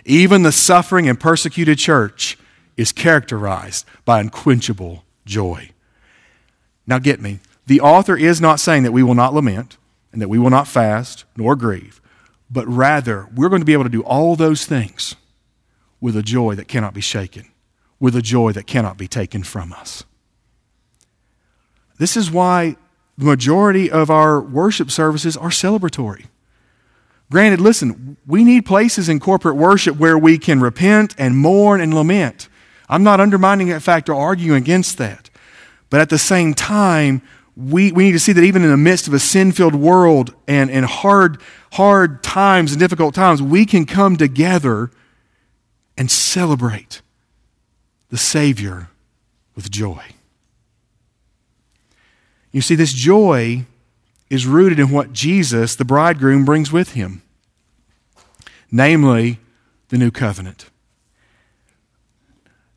Even 0.05 0.43
the 0.43 0.51
suffering 0.51 1.09
and 1.09 1.19
persecuted 1.19 1.77
church 1.77 2.37
is 2.77 2.91
characterized 2.91 3.85
by 4.05 4.21
unquenchable 4.21 5.03
joy. 5.25 5.71
Now, 6.85 6.99
get 6.99 7.19
me. 7.19 7.39
The 7.65 7.81
author 7.81 8.15
is 8.15 8.39
not 8.39 8.59
saying 8.61 8.83
that 8.83 8.93
we 8.93 9.03
will 9.03 9.15
not 9.15 9.33
lament 9.33 9.77
and 10.13 10.21
that 10.21 10.29
we 10.29 10.39
will 10.39 10.51
not 10.51 10.67
fast 10.67 11.25
nor 11.35 11.55
grieve, 11.55 11.99
but 12.49 12.65
rather 12.67 13.27
we're 13.35 13.49
going 13.49 13.61
to 13.61 13.65
be 13.65 13.73
able 13.73 13.83
to 13.83 13.89
do 13.89 14.03
all 14.03 14.35
those 14.35 14.65
things 14.65 15.15
with 15.99 16.15
a 16.15 16.23
joy 16.23 16.55
that 16.55 16.67
cannot 16.69 16.93
be 16.93 17.01
shaken 17.01 17.49
with 17.99 18.15
a 18.15 18.21
joy 18.21 18.51
that 18.51 18.67
cannot 18.67 18.97
be 18.97 19.07
taken 19.07 19.43
from 19.43 19.73
us. 19.73 20.03
This 21.97 22.15
is 22.15 22.29
why 22.29 22.75
the 23.17 23.25
majority 23.25 23.89
of 23.89 24.09
our 24.09 24.39
worship 24.39 24.91
services 24.91 25.35
are 25.35 25.49
celebratory. 25.49 26.25
Granted, 27.31 27.59
listen, 27.59 28.17
we 28.25 28.43
need 28.43 28.65
places 28.65 29.09
in 29.09 29.19
corporate 29.19 29.55
worship 29.55 29.97
where 29.97 30.17
we 30.17 30.37
can 30.37 30.61
repent 30.61 31.15
and 31.17 31.37
mourn 31.37 31.81
and 31.81 31.93
lament. 31.93 32.47
I'm 32.87 33.03
not 33.03 33.19
undermining 33.19 33.67
that 33.69 33.81
fact 33.81 34.07
or 34.07 34.15
arguing 34.15 34.61
against 34.61 34.97
that. 34.99 35.29
But 35.89 35.99
at 35.99 36.09
the 36.09 36.17
same 36.17 36.53
time, 36.53 37.21
we, 37.55 37.91
we 37.91 38.05
need 38.05 38.11
to 38.13 38.19
see 38.19 38.33
that 38.33 38.43
even 38.43 38.63
in 38.63 38.69
the 38.69 38.77
midst 38.77 39.07
of 39.07 39.13
a 39.13 39.19
sin 39.19 39.51
filled 39.51 39.75
world 39.75 40.33
and, 40.47 40.69
and 40.69 40.85
hard, 40.85 41.41
hard 41.73 42.23
times 42.23 42.71
and 42.71 42.79
difficult 42.79 43.15
times, 43.15 43.41
we 43.41 43.65
can 43.65 43.85
come 43.85 44.15
together 44.15 44.91
and 45.97 46.09
celebrate 46.11 47.01
the 48.09 48.17
Savior 48.17 48.89
with 49.55 49.71
joy. 49.71 50.03
You 52.51 52.61
see, 52.61 52.75
this 52.75 52.93
joy 52.93 53.65
is 54.29 54.45
rooted 54.45 54.79
in 54.79 54.91
what 54.91 55.13
Jesus, 55.13 55.75
the 55.75 55.85
bridegroom, 55.85 56.45
brings 56.45 56.71
with 56.71 56.93
him 56.93 57.21
namely, 58.71 59.39
the 59.89 59.97
new 59.97 60.11
covenant. 60.11 60.69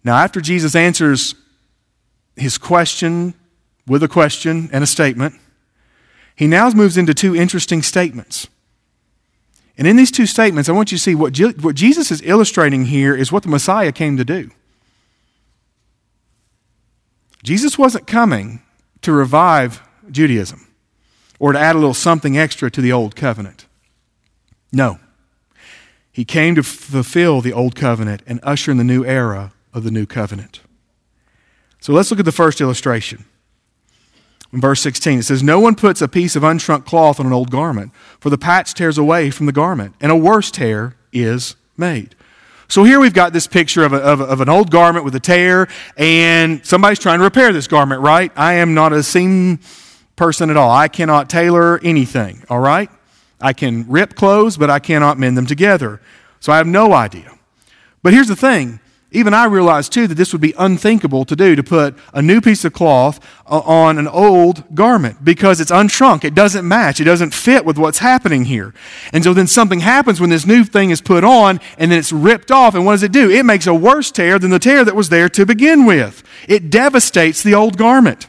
Now, 0.05 0.17
after 0.17 0.41
Jesus 0.41 0.75
answers 0.75 1.35
his 2.37 2.59
question 2.59 3.35
with 3.87 4.03
a 4.03 4.09
question 4.09 4.71
and 4.73 4.83
a 4.85 4.87
statement, 4.87 5.35
he 6.35 6.47
now 6.47 6.71
moves 6.71 6.97
into 6.97 7.13
two 7.13 7.37
interesting 7.37 7.83
statements. 7.83 8.49
And 9.77 9.87
in 9.87 9.97
these 9.97 10.11
two 10.11 10.27
statements, 10.27 10.69
I 10.69 10.73
want 10.73 10.93
you 10.93 10.99
to 10.99 11.03
see 11.03 11.15
what, 11.15 11.33
Je- 11.33 11.53
what 11.61 11.75
Jesus 11.75 12.11
is 12.11 12.23
illustrating 12.23 12.87
here 12.87 13.15
is 13.15 13.33
what 13.33 13.43
the 13.43 13.49
Messiah 13.49 13.93
came 13.93 14.17
to 14.17 14.25
do. 14.25 14.51
Jesus 17.43 17.79
wasn't 17.79 18.07
coming 18.07 18.63
to 19.03 19.13
revive 19.13 19.83
Judaism 20.11 20.67
or 21.39 21.53
to 21.53 21.59
add 21.59 21.75
a 21.75 21.79
little 21.79 21.95
something 21.95 22.37
extra 22.37 22.71
to 22.71 22.81
the 22.81 22.93
old 22.93 23.17
covenant. 23.17 23.67
No. 24.73 24.99
He 26.13 26.25
came 26.25 26.55
to 26.55 26.63
fulfill 26.63 27.41
the 27.41 27.53
old 27.53 27.75
covenant 27.75 28.23
and 28.27 28.41
usher 28.43 28.71
in 28.71 28.77
the 28.77 28.85
new 28.85 29.05
era 29.05 29.53
of 29.73 29.85
the 29.85 29.91
new 29.91 30.07
covenant. 30.07 30.61
So 31.81 31.93
let's 31.93 32.11
look 32.11 32.21
at 32.21 32.27
the 32.27 32.33
first 32.33 32.61
illustration. 32.61 33.25
In 34.53 34.61
verse 34.61 34.81
16, 34.81 35.21
it 35.21 35.23
says, 35.23 35.43
No 35.43 35.61
one 35.61 35.77
puts 35.77 36.03
a 36.03 36.09
piece 36.09 36.37
of 36.37 36.43
unshrunk 36.43 36.85
cloth 36.85 37.21
on 37.21 37.27
an 37.27 37.33
old 37.33 37.51
garment, 37.51 37.93
for 38.19 38.31
the 38.31 38.39
patch 38.39 38.75
tears 38.75 38.99
away 38.99 39.31
from 39.31 39.47
the 39.47 39.53
garment, 39.53 39.95
and 40.01 40.11
a 40.11 40.17
worse 40.17 40.51
tear 40.51 40.97
is 41.13 41.55
made. 41.77 42.15
So 42.71 42.85
here 42.85 43.01
we've 43.01 43.13
got 43.13 43.33
this 43.33 43.49
picture 43.49 43.83
of, 43.83 43.93
a, 43.93 43.97
of, 43.97 44.21
of, 44.21 44.41
an 44.41 44.49
old 44.49 44.71
garment 44.71 45.05
with 45.05 45.17
a 45.17 45.21
tear, 45.21 45.67
and 45.97 46.65
somebody's 46.65 47.01
trying 47.01 47.19
to 47.19 47.25
repair 47.25 47.53
this 47.53 47.67
garment, 47.67 48.01
right? 48.01 48.31
I 48.37 48.55
am 48.55 48.75
not 48.75 48.93
a 48.93 49.03
seam 49.03 49.59
person 50.15 50.51
at 50.51 50.57
all. 50.57 50.71
I 50.71 50.87
cannot 50.87 51.29
tailor 51.29 51.81
anything, 51.83 52.45
all 52.49 52.61
right? 52.61 52.89
I 53.41 53.55
can 53.55 53.89
rip 53.89 54.15
clothes, 54.15 54.57
but 54.57 54.71
I 54.71 54.79
cannot 54.79 55.19
mend 55.19 55.37
them 55.37 55.47
together. 55.47 56.01
So 56.39 56.53
I 56.53 56.59
have 56.59 56.69
no 56.69 56.93
idea. 56.93 57.37
But 58.05 58.13
here's 58.13 58.29
the 58.29 58.37
thing 58.37 58.79
even 59.13 59.35
I 59.35 59.47
realized 59.47 59.93
too 59.93 60.07
that 60.07 60.15
this 60.15 60.33
would 60.33 60.41
be 60.41 60.55
unthinkable 60.57 61.25
to 61.25 61.35
do 61.35 61.57
to 61.57 61.63
put 61.63 61.97
a 62.15 62.23
new 62.23 62.41
piece 62.41 62.65
of 62.65 62.73
cloth 62.73 63.19
uh, 63.47 63.59
on 63.61 63.99
an 63.99 64.07
old 64.07 64.75
garment 64.75 65.25
because 65.25 65.61
it's 65.61 65.71
unshrunk. 65.71 66.25
It 66.25 66.35
doesn't 66.35 66.67
match. 66.67 67.01
It 67.01 67.05
doesn't 67.05 67.35
fit 67.35 67.65
with 67.65 67.77
what's 67.77 67.99
happening 67.99 68.45
here. 68.45 68.73
And 69.13 69.25
so 69.25 69.35
then 69.35 69.49
something 69.49 69.81
happens 69.81 70.21
when 70.21 70.31
this 70.31 70.47
new 70.47 70.63
thing 70.63 70.91
is 70.91 71.01
put 71.01 71.25
on 71.25 71.61
and 71.77 71.91
then 71.91 71.99
it's 71.99 72.13
ripped 72.13 72.51
off. 72.53 72.75
And 72.75 72.87
what 72.87 72.93
does 72.93 73.03
it 73.03 73.13
do? 73.13 73.31
It 73.31 73.45
makes 73.45 73.67
a 73.67 73.75
worse 73.75 74.11
tear 74.13 74.39
than 74.39 74.51
the 74.51 74.59
tear 74.61 74.85
that 74.85 74.95
was 74.95 75.09
there 75.09 75.29
to 75.31 75.45
begin 75.45 75.87
with. 75.87 76.23
It 76.47 76.71
devastates 76.71 77.43
the 77.43 77.55
old 77.55 77.77
garment. 77.77 78.29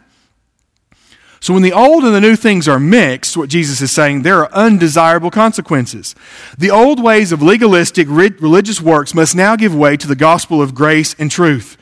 So 1.42 1.56
when 1.56 1.64
the 1.64 1.74
old 1.74 2.04
and 2.04 2.14
the 2.14 2.22
new 2.22 2.36
things 2.36 2.68
are 2.68 2.80
mixed, 2.80 3.36
what 3.36 3.50
Jesus 3.50 3.82
is 3.82 3.92
saying, 3.92 4.22
there 4.22 4.38
are 4.40 4.54
undesirable 4.54 5.32
consequences. 5.32 6.14
The 6.56 6.70
old 6.70 7.02
ways 7.02 7.32
of 7.32 7.42
legalistic 7.42 8.08
religious 8.08 8.80
works 8.80 9.16
must 9.16 9.36
now 9.36 9.56
give 9.56 9.76
way 9.76 9.98
to 9.98 10.08
the 10.08 10.16
gospel 10.16 10.62
of 10.62 10.76
grace 10.76 11.16
and 11.18 11.32
truth. 11.32 11.78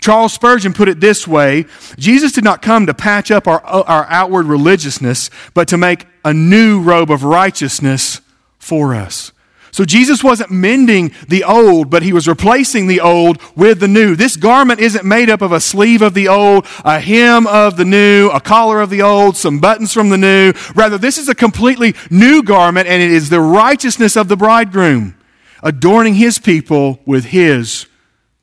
Charles 0.00 0.32
Spurgeon 0.32 0.72
put 0.72 0.88
it 0.88 1.00
this 1.00 1.28
way 1.28 1.66
Jesus 1.98 2.32
did 2.32 2.44
not 2.44 2.62
come 2.62 2.86
to 2.86 2.94
patch 2.94 3.30
up 3.30 3.46
our, 3.46 3.62
uh, 3.64 3.82
our 3.82 4.06
outward 4.08 4.46
religiousness, 4.46 5.28
but 5.52 5.68
to 5.68 5.76
make 5.76 6.06
a 6.24 6.32
new 6.32 6.80
robe 6.80 7.10
of 7.10 7.24
righteousness 7.24 8.22
for 8.58 8.94
us. 8.94 9.32
So 9.74 9.84
Jesus 9.84 10.22
wasn't 10.22 10.52
mending 10.52 11.10
the 11.26 11.42
old, 11.42 11.90
but 11.90 12.04
he 12.04 12.12
was 12.12 12.28
replacing 12.28 12.86
the 12.86 13.00
old 13.00 13.42
with 13.56 13.80
the 13.80 13.88
new. 13.88 14.14
This 14.14 14.36
garment 14.36 14.78
isn't 14.78 15.04
made 15.04 15.28
up 15.28 15.42
of 15.42 15.50
a 15.50 15.58
sleeve 15.58 16.00
of 16.00 16.14
the 16.14 16.28
old, 16.28 16.64
a 16.84 17.00
hem 17.00 17.48
of 17.48 17.76
the 17.76 17.84
new, 17.84 18.30
a 18.30 18.40
collar 18.40 18.80
of 18.80 18.88
the 18.88 19.02
old, 19.02 19.36
some 19.36 19.58
buttons 19.58 19.92
from 19.92 20.10
the 20.10 20.16
new. 20.16 20.52
Rather, 20.76 20.96
this 20.96 21.18
is 21.18 21.28
a 21.28 21.34
completely 21.34 21.96
new 22.08 22.44
garment, 22.44 22.86
and 22.86 23.02
it 23.02 23.10
is 23.10 23.30
the 23.30 23.40
righteousness 23.40 24.16
of 24.16 24.28
the 24.28 24.36
bridegroom, 24.36 25.16
adorning 25.60 26.14
his 26.14 26.38
people 26.38 27.00
with 27.04 27.24
his 27.24 27.86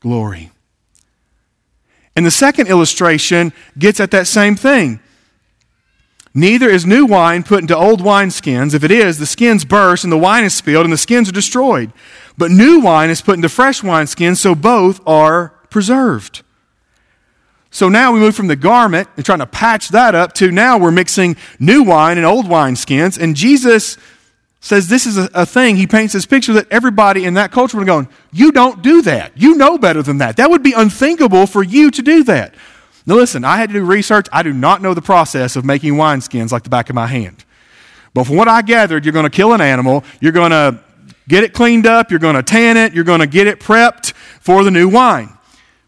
glory. 0.02 0.52
And 2.14 2.26
the 2.26 2.32
second 2.32 2.68
illustration 2.68 3.54
gets 3.78 4.02
at 4.02 4.12
that 4.12 4.28
same 4.28 4.58
thing. 4.58 5.00
Neither 6.34 6.70
is 6.70 6.86
new 6.86 7.06
wine 7.06 7.44
put 7.44 7.62
into 7.62 7.76
old 7.76 8.02
wineskins. 8.02 8.74
If 8.74 8.84
it 8.84 8.92
is, 8.92 9.18
the 9.18 9.26
skins 9.26 9.66
burst 9.66 10.04
and 10.04 10.14
the 10.14 10.18
wine 10.18 10.46
is 10.46 10.54
spilled 10.54 10.86
and 10.86 10.94
the 10.94 10.98
skins 10.98 11.28
are 11.28 11.34
destroyed. 11.34 11.92
But 12.38 12.52
new 12.52 12.80
wine 12.80 13.10
is 13.10 13.22
put 13.22 13.36
into 13.36 13.50
fresh 13.50 13.82
wineskins, 13.82 14.38
so 14.38 14.56
both 14.56 15.06
are 15.06 15.50
preserved. 15.70 16.44
So 17.70 17.90
now 17.90 18.12
we 18.12 18.20
move 18.20 18.36
from 18.36 18.48
the 18.48 18.56
garment 18.56 19.10
and 19.16 19.26
trying 19.26 19.40
to 19.40 19.46
patch 19.46 19.90
that 19.90 20.16
up 20.16 20.34
to 20.34 20.52
now 20.52 20.78
we're 20.78 20.92
mixing 20.92 21.36
new 21.60 21.84
wine 21.84 22.18
and 22.18 22.26
old 22.26 22.46
wineskins. 22.46 23.22
And 23.22 23.36
Jesus 23.36 23.98
says 24.62 24.88
this 24.88 25.06
is 25.06 25.18
a, 25.18 25.30
a, 25.34 25.46
thing. 25.46 25.76
He 25.76 25.88
paints 25.88 26.14
this 26.14 26.26
picture 26.26 26.54
that 26.54 26.68
everybody 26.70 27.26
in 27.26 27.34
that 27.34 27.52
culture 27.52 27.78
would 27.78 27.88
go, 27.88 28.08
You 28.32 28.52
don't 28.52 28.82
do 28.82 29.02
that. 29.02 29.32
You 29.36 29.56
know 29.56 29.78
better 29.78 30.04
than 30.04 30.20
that. 30.20 30.38
That 30.38 30.50
would 30.50 30.64
be 30.64 30.74
unthinkable 30.74 31.48
for 31.48 31.64
you 31.64 31.92
to 31.92 32.02
do 32.02 32.24
that. 32.26 32.54
Now, 33.06 33.16
listen, 33.16 33.44
I 33.44 33.58
had 33.58 33.70
to 33.70 33.74
do 33.74 33.84
research. 33.84 34.28
I 34.32 34.44
do 34.44 34.54
not 34.54 34.82
know 34.82 34.94
the 34.94 35.02
process 35.02 35.56
of 35.56 35.66
making 35.66 35.94
wineskins 35.94 36.52
like 36.52 36.64
the 36.64 36.70
back 36.70 36.90
of 36.90 36.96
my 36.96 37.08
hand. 37.08 37.44
But 38.14 38.26
from 38.26 38.36
what 38.36 38.48
I 38.48 38.62
gathered, 38.62 39.06
you're 39.06 39.14
going 39.14 39.26
to 39.26 39.30
kill 39.30 39.54
an 39.54 39.62
animal, 39.62 40.04
you're 40.20 40.34
going 40.34 40.52
to 40.52 40.80
get 41.28 41.44
it 41.44 41.54
cleaned 41.54 41.88
up, 41.88 42.12
you're 42.12 42.20
going 42.20 42.36
to 42.36 42.44
tan 42.44 42.78
it, 42.78 42.94
you're 42.94 43.04
going 43.06 43.22
to 43.22 43.28
get 43.28 43.48
it 43.48 43.60
prepped 43.60 44.14
for 44.42 44.64
the 44.64 44.72
new 44.72 44.90
wine. 44.90 45.38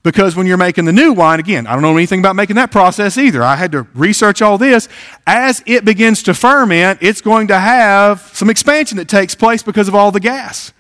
Because 0.04 0.36
when 0.36 0.47
you're 0.47 0.58
making 0.58 0.84
the 0.84 0.91
new 0.91 1.13
wine, 1.13 1.39
again, 1.39 1.65
I 1.65 1.73
don't 1.73 1.82
know 1.82 1.95
anything 1.95 2.19
about 2.19 2.36
making 2.36 2.58
that 2.58 2.71
process 2.71 3.17
either. 3.17 3.41
I 3.41 3.56
had 3.56 3.71
to 3.71 3.84
research 3.93 4.41
all 4.41 4.58
this. 4.58 4.89
As 5.26 5.63
it 5.65 5.86
begins 5.86 6.23
to 6.23 6.34
ferment, 6.34 6.99
it's 7.02 7.21
going 7.21 7.47
to 7.47 7.58
have 7.58 8.21
some 8.34 8.49
expansion 8.49 8.97
that 8.97 9.08
takes 9.08 9.34
place 9.34 9.63
because 9.63 9.88
of 9.88 9.95
all 9.95 10.12
the 10.12 10.19
gas. 10.19 10.73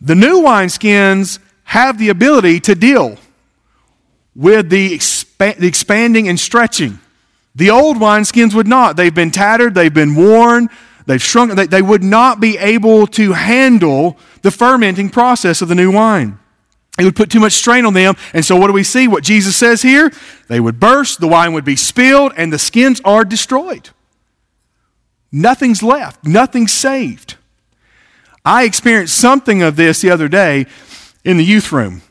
The 0.00 0.16
new 0.16 0.42
wineskins 0.42 1.38
have 1.64 1.98
the 1.98 2.08
ability 2.08 2.60
to 2.60 2.74
deal 2.74 3.18
with 4.34 4.70
the, 4.70 4.96
expa- 4.96 5.56
the 5.56 5.66
expanding 5.66 6.28
and 6.28 6.38
stretching. 6.38 6.98
The 7.54 7.70
old 7.70 7.98
wineskins 7.98 8.54
would 8.54 8.66
not. 8.66 8.96
They've 8.96 9.14
been 9.14 9.30
tattered, 9.30 9.74
they've 9.74 9.94
been 9.94 10.14
worn, 10.16 10.68
they've 11.06 11.22
shrunk. 11.22 11.52
They, 11.52 11.66
they 11.66 11.82
would 11.82 12.02
not 12.02 12.40
be 12.40 12.58
able 12.58 13.06
to 13.08 13.32
handle 13.32 14.18
the 14.42 14.50
fermenting 14.50 15.10
process 15.10 15.62
of 15.62 15.68
the 15.68 15.74
new 15.74 15.92
wine. 15.92 16.38
It 16.98 17.04
would 17.04 17.16
put 17.16 17.30
too 17.30 17.40
much 17.40 17.52
strain 17.52 17.86
on 17.86 17.94
them. 17.94 18.14
And 18.32 18.44
so, 18.44 18.56
what 18.56 18.68
do 18.68 18.72
we 18.72 18.84
see? 18.84 19.08
What 19.08 19.24
Jesus 19.24 19.56
says 19.56 19.82
here? 19.82 20.12
They 20.48 20.60
would 20.60 20.78
burst, 20.78 21.20
the 21.20 21.28
wine 21.28 21.52
would 21.52 21.64
be 21.64 21.76
spilled, 21.76 22.32
and 22.36 22.52
the 22.52 22.58
skins 22.58 23.00
are 23.04 23.24
destroyed. 23.24 23.90
Nothing's 25.32 25.82
left, 25.82 26.24
nothing's 26.24 26.72
saved. 26.72 27.36
I 28.44 28.64
experienced 28.64 29.16
something 29.16 29.62
of 29.62 29.76
this 29.76 30.00
the 30.00 30.10
other 30.10 30.28
day 30.28 30.66
in 31.24 31.36
the 31.36 31.44
youth 31.44 31.72
room 31.72 32.02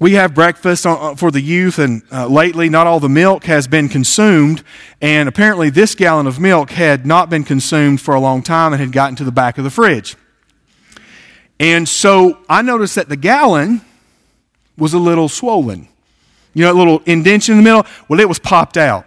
we 0.00 0.12
have 0.12 0.32
breakfast 0.34 0.84
for 1.16 1.30
the 1.30 1.40
youth, 1.40 1.78
and 1.78 2.02
uh, 2.12 2.26
lately, 2.28 2.68
not 2.68 2.86
all 2.86 3.00
the 3.00 3.08
milk 3.08 3.44
has 3.44 3.66
been 3.66 3.88
consumed. 3.88 4.62
And 5.00 5.28
apparently, 5.28 5.70
this 5.70 5.94
gallon 5.96 6.26
of 6.28 6.38
milk 6.38 6.70
had 6.70 7.04
not 7.04 7.28
been 7.28 7.42
consumed 7.42 8.00
for 8.00 8.14
a 8.14 8.20
long 8.20 8.42
time 8.42 8.72
and 8.72 8.80
had 8.80 8.92
gotten 8.92 9.16
to 9.16 9.24
the 9.24 9.32
back 9.32 9.58
of 9.58 9.64
the 9.64 9.70
fridge. 9.70 10.16
And 11.58 11.88
so 11.88 12.38
I 12.48 12.62
noticed 12.62 12.94
that 12.94 13.08
the 13.08 13.16
gallon 13.16 13.80
was 14.76 14.94
a 14.94 14.98
little 14.98 15.28
swollen. 15.28 15.88
You 16.54 16.64
know, 16.64 16.72
a 16.72 16.78
little 16.78 17.02
indentation 17.04 17.54
in 17.54 17.58
the 17.58 17.64
middle? 17.64 17.86
Well, 18.08 18.20
it 18.20 18.28
was 18.28 18.38
popped 18.38 18.76
out. 18.76 19.04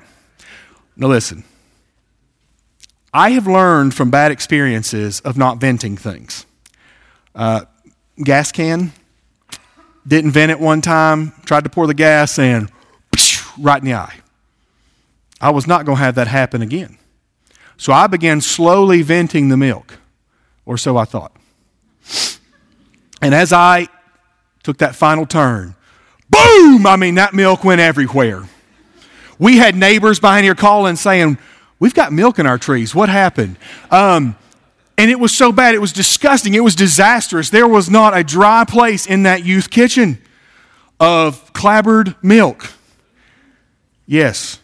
Now, 0.97 1.07
listen. 1.07 1.45
I 3.13 3.31
have 3.31 3.45
learned 3.45 3.93
from 3.93 4.09
bad 4.09 4.31
experiences 4.31 5.19
of 5.21 5.37
not 5.37 5.57
venting 5.57 5.97
things. 5.97 6.45
Uh, 7.35 7.65
gas 8.23 8.51
can, 8.51 8.93
didn't 10.07 10.31
vent 10.31 10.51
it 10.51 10.59
one 10.59 10.81
time, 10.81 11.33
tried 11.45 11.63
to 11.63 11.69
pour 11.69 11.87
the 11.87 11.93
gas 11.93 12.39
and 12.39 12.69
right 13.59 13.79
in 13.79 13.85
the 13.85 13.93
eye. 13.93 14.15
I 15.39 15.49
was 15.51 15.67
not 15.67 15.85
going 15.85 15.97
to 15.97 16.03
have 16.03 16.15
that 16.15 16.27
happen 16.27 16.61
again. 16.61 16.97
So 17.77 17.93
I 17.93 18.07
began 18.07 18.41
slowly 18.41 19.01
venting 19.01 19.49
the 19.49 19.57
milk, 19.57 19.97
or 20.65 20.77
so 20.77 20.97
I 20.97 21.05
thought. 21.05 21.35
And 23.21 23.33
as 23.33 23.51
I 23.51 23.87
took 24.63 24.77
that 24.77 24.95
final 24.95 25.25
turn, 25.25 25.75
boom! 26.29 26.85
I 26.85 26.95
mean, 26.95 27.15
that 27.15 27.33
milk 27.33 27.63
went 27.63 27.81
everywhere. 27.81 28.43
We 29.39 29.57
had 29.57 29.75
neighbors 29.75 30.19
behind 30.19 30.43
here 30.43 30.55
calling 30.55 30.95
saying, 30.95 31.39
We've 31.79 31.95
got 31.95 32.13
milk 32.13 32.37
in 32.37 32.45
our 32.45 32.59
trees. 32.59 32.93
What 32.93 33.09
happened? 33.09 33.57
Um, 33.89 34.35
and 35.01 35.09
it 35.09 35.19
was 35.19 35.35
so 35.35 35.51
bad, 35.51 35.73
it 35.73 35.81
was 35.81 35.91
disgusting, 35.91 36.53
it 36.53 36.63
was 36.63 36.75
disastrous. 36.75 37.49
There 37.49 37.67
was 37.67 37.89
not 37.89 38.15
a 38.15 38.23
dry 38.23 38.65
place 38.65 39.07
in 39.07 39.23
that 39.23 39.43
youth 39.43 39.71
kitchen 39.71 40.19
of 40.99 41.51
clabbered 41.53 42.13
milk. 42.21 42.71
Yes, 44.05 44.59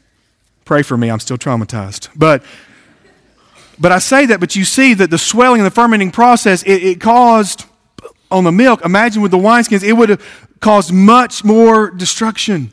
pray 0.63 0.84
for 0.84 0.95
me, 0.95 1.10
I'm 1.10 1.19
still 1.19 1.39
traumatized. 1.39 2.10
But 2.15 2.43
but 3.80 3.91
I 3.91 3.97
say 3.97 4.28
that, 4.28 4.39
but 4.39 4.56
you 4.56 4.63
see 4.63 4.93
that 4.93 5.10
the 5.10 5.17
swelling 5.17 5.62
and 5.62 5.65
the 5.65 5.73
fermenting 5.73 6.12
process, 6.12 6.62
it, 6.62 6.84
it 6.84 7.02
caused 7.02 7.65
on 8.30 8.43
the 8.43 8.52
milk, 8.52 8.86
imagine 8.86 9.23
with 9.23 9.32
the 9.32 9.39
wineskins, 9.39 9.82
it 9.82 9.93
would 9.93 10.10
have 10.10 10.50
caused 10.60 10.93
much 10.93 11.43
more 11.43 11.89
destruction. 11.89 12.71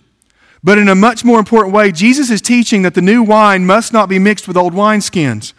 But 0.62 0.76
in 0.76 0.90
a 0.90 0.94
much 0.94 1.24
more 1.24 1.38
important 1.38 1.74
way, 1.74 1.92
Jesus 1.92 2.28
is 2.30 2.42
teaching 2.42 2.82
that 2.82 2.92
the 2.92 3.00
new 3.00 3.22
wine 3.22 3.64
must 3.64 3.90
not 3.94 4.10
be 4.10 4.18
mixed 4.18 4.46
with 4.46 4.58
old 4.58 4.74
wineskins. 4.74 5.54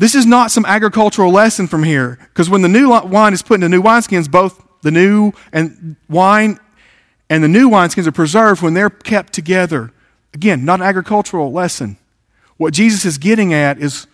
This 0.00 0.14
is 0.14 0.24
not 0.24 0.50
some 0.50 0.64
agricultural 0.64 1.30
lesson 1.30 1.66
from 1.66 1.82
here, 1.82 2.18
because 2.30 2.48
when 2.48 2.62
the 2.62 2.68
new 2.68 2.88
wine 2.88 3.34
is 3.34 3.42
put 3.42 3.56
into 3.56 3.68
new 3.68 3.82
wineskins, 3.82 4.30
both 4.30 4.66
the 4.80 4.90
new 4.90 5.32
and 5.52 5.94
wine 6.08 6.58
and 7.28 7.44
the 7.44 7.48
new 7.48 7.68
wineskins 7.68 8.06
are 8.06 8.12
preserved 8.12 8.62
when 8.62 8.72
they're 8.72 8.88
kept 8.88 9.34
together. 9.34 9.92
Again, 10.32 10.64
not 10.64 10.80
an 10.80 10.86
agricultural 10.86 11.52
lesson. 11.52 11.98
What 12.56 12.72
Jesus 12.72 13.04
is 13.04 13.18
getting 13.18 13.52
at 13.52 13.78
is 13.78 14.06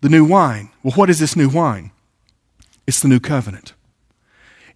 the 0.00 0.08
new 0.08 0.24
wine. 0.24 0.70
Well, 0.82 0.94
what 0.94 1.10
is 1.10 1.18
this 1.18 1.36
new 1.36 1.50
wine? 1.50 1.90
It's 2.86 3.00
the 3.00 3.08
new 3.08 3.20
covenant. 3.20 3.74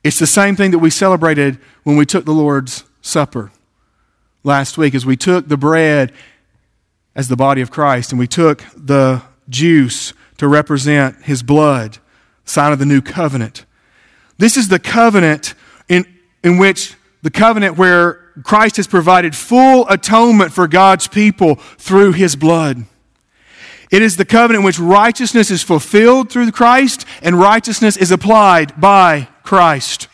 It's 0.04 0.18
the 0.18 0.26
same 0.26 0.56
thing 0.56 0.72
that 0.72 0.78
we 0.78 0.90
celebrated 0.90 1.58
when 1.84 1.96
we 1.96 2.04
took 2.04 2.26
the 2.26 2.32
Lord's 2.32 2.84
Supper 3.00 3.50
last 4.44 4.76
week, 4.76 4.94
as 4.94 5.06
we 5.06 5.16
took 5.16 5.48
the 5.48 5.56
bread 5.56 6.12
as 7.16 7.28
the 7.28 7.36
body 7.36 7.62
of 7.62 7.70
Christ 7.70 8.12
and 8.12 8.18
we 8.18 8.26
took 8.26 8.62
the 8.76 9.22
juice 9.48 10.12
to 10.40 10.48
represent 10.48 11.22
his 11.22 11.42
blood, 11.42 11.98
sign 12.46 12.72
of 12.72 12.78
the 12.78 12.86
new 12.86 13.02
covenant. 13.02 13.66
This 14.38 14.56
is 14.56 14.68
the 14.68 14.78
covenant 14.78 15.52
in, 15.86 16.06
in 16.42 16.56
which 16.56 16.96
the 17.20 17.30
covenant 17.30 17.76
where 17.76 18.32
Christ 18.42 18.78
has 18.78 18.86
provided 18.86 19.36
full 19.36 19.86
atonement 19.90 20.50
for 20.50 20.66
God's 20.66 21.08
people 21.08 21.56
through 21.56 22.12
his 22.12 22.36
blood. 22.36 22.86
It 23.90 24.00
is 24.00 24.16
the 24.16 24.24
covenant 24.24 24.60
in 24.60 24.64
which 24.64 24.78
righteousness 24.78 25.50
is 25.50 25.62
fulfilled 25.62 26.30
through 26.30 26.52
Christ 26.52 27.04
and 27.20 27.38
righteousness 27.38 27.98
is 27.98 28.10
applied 28.10 28.80
by 28.80 29.28
Christ. 29.42 30.08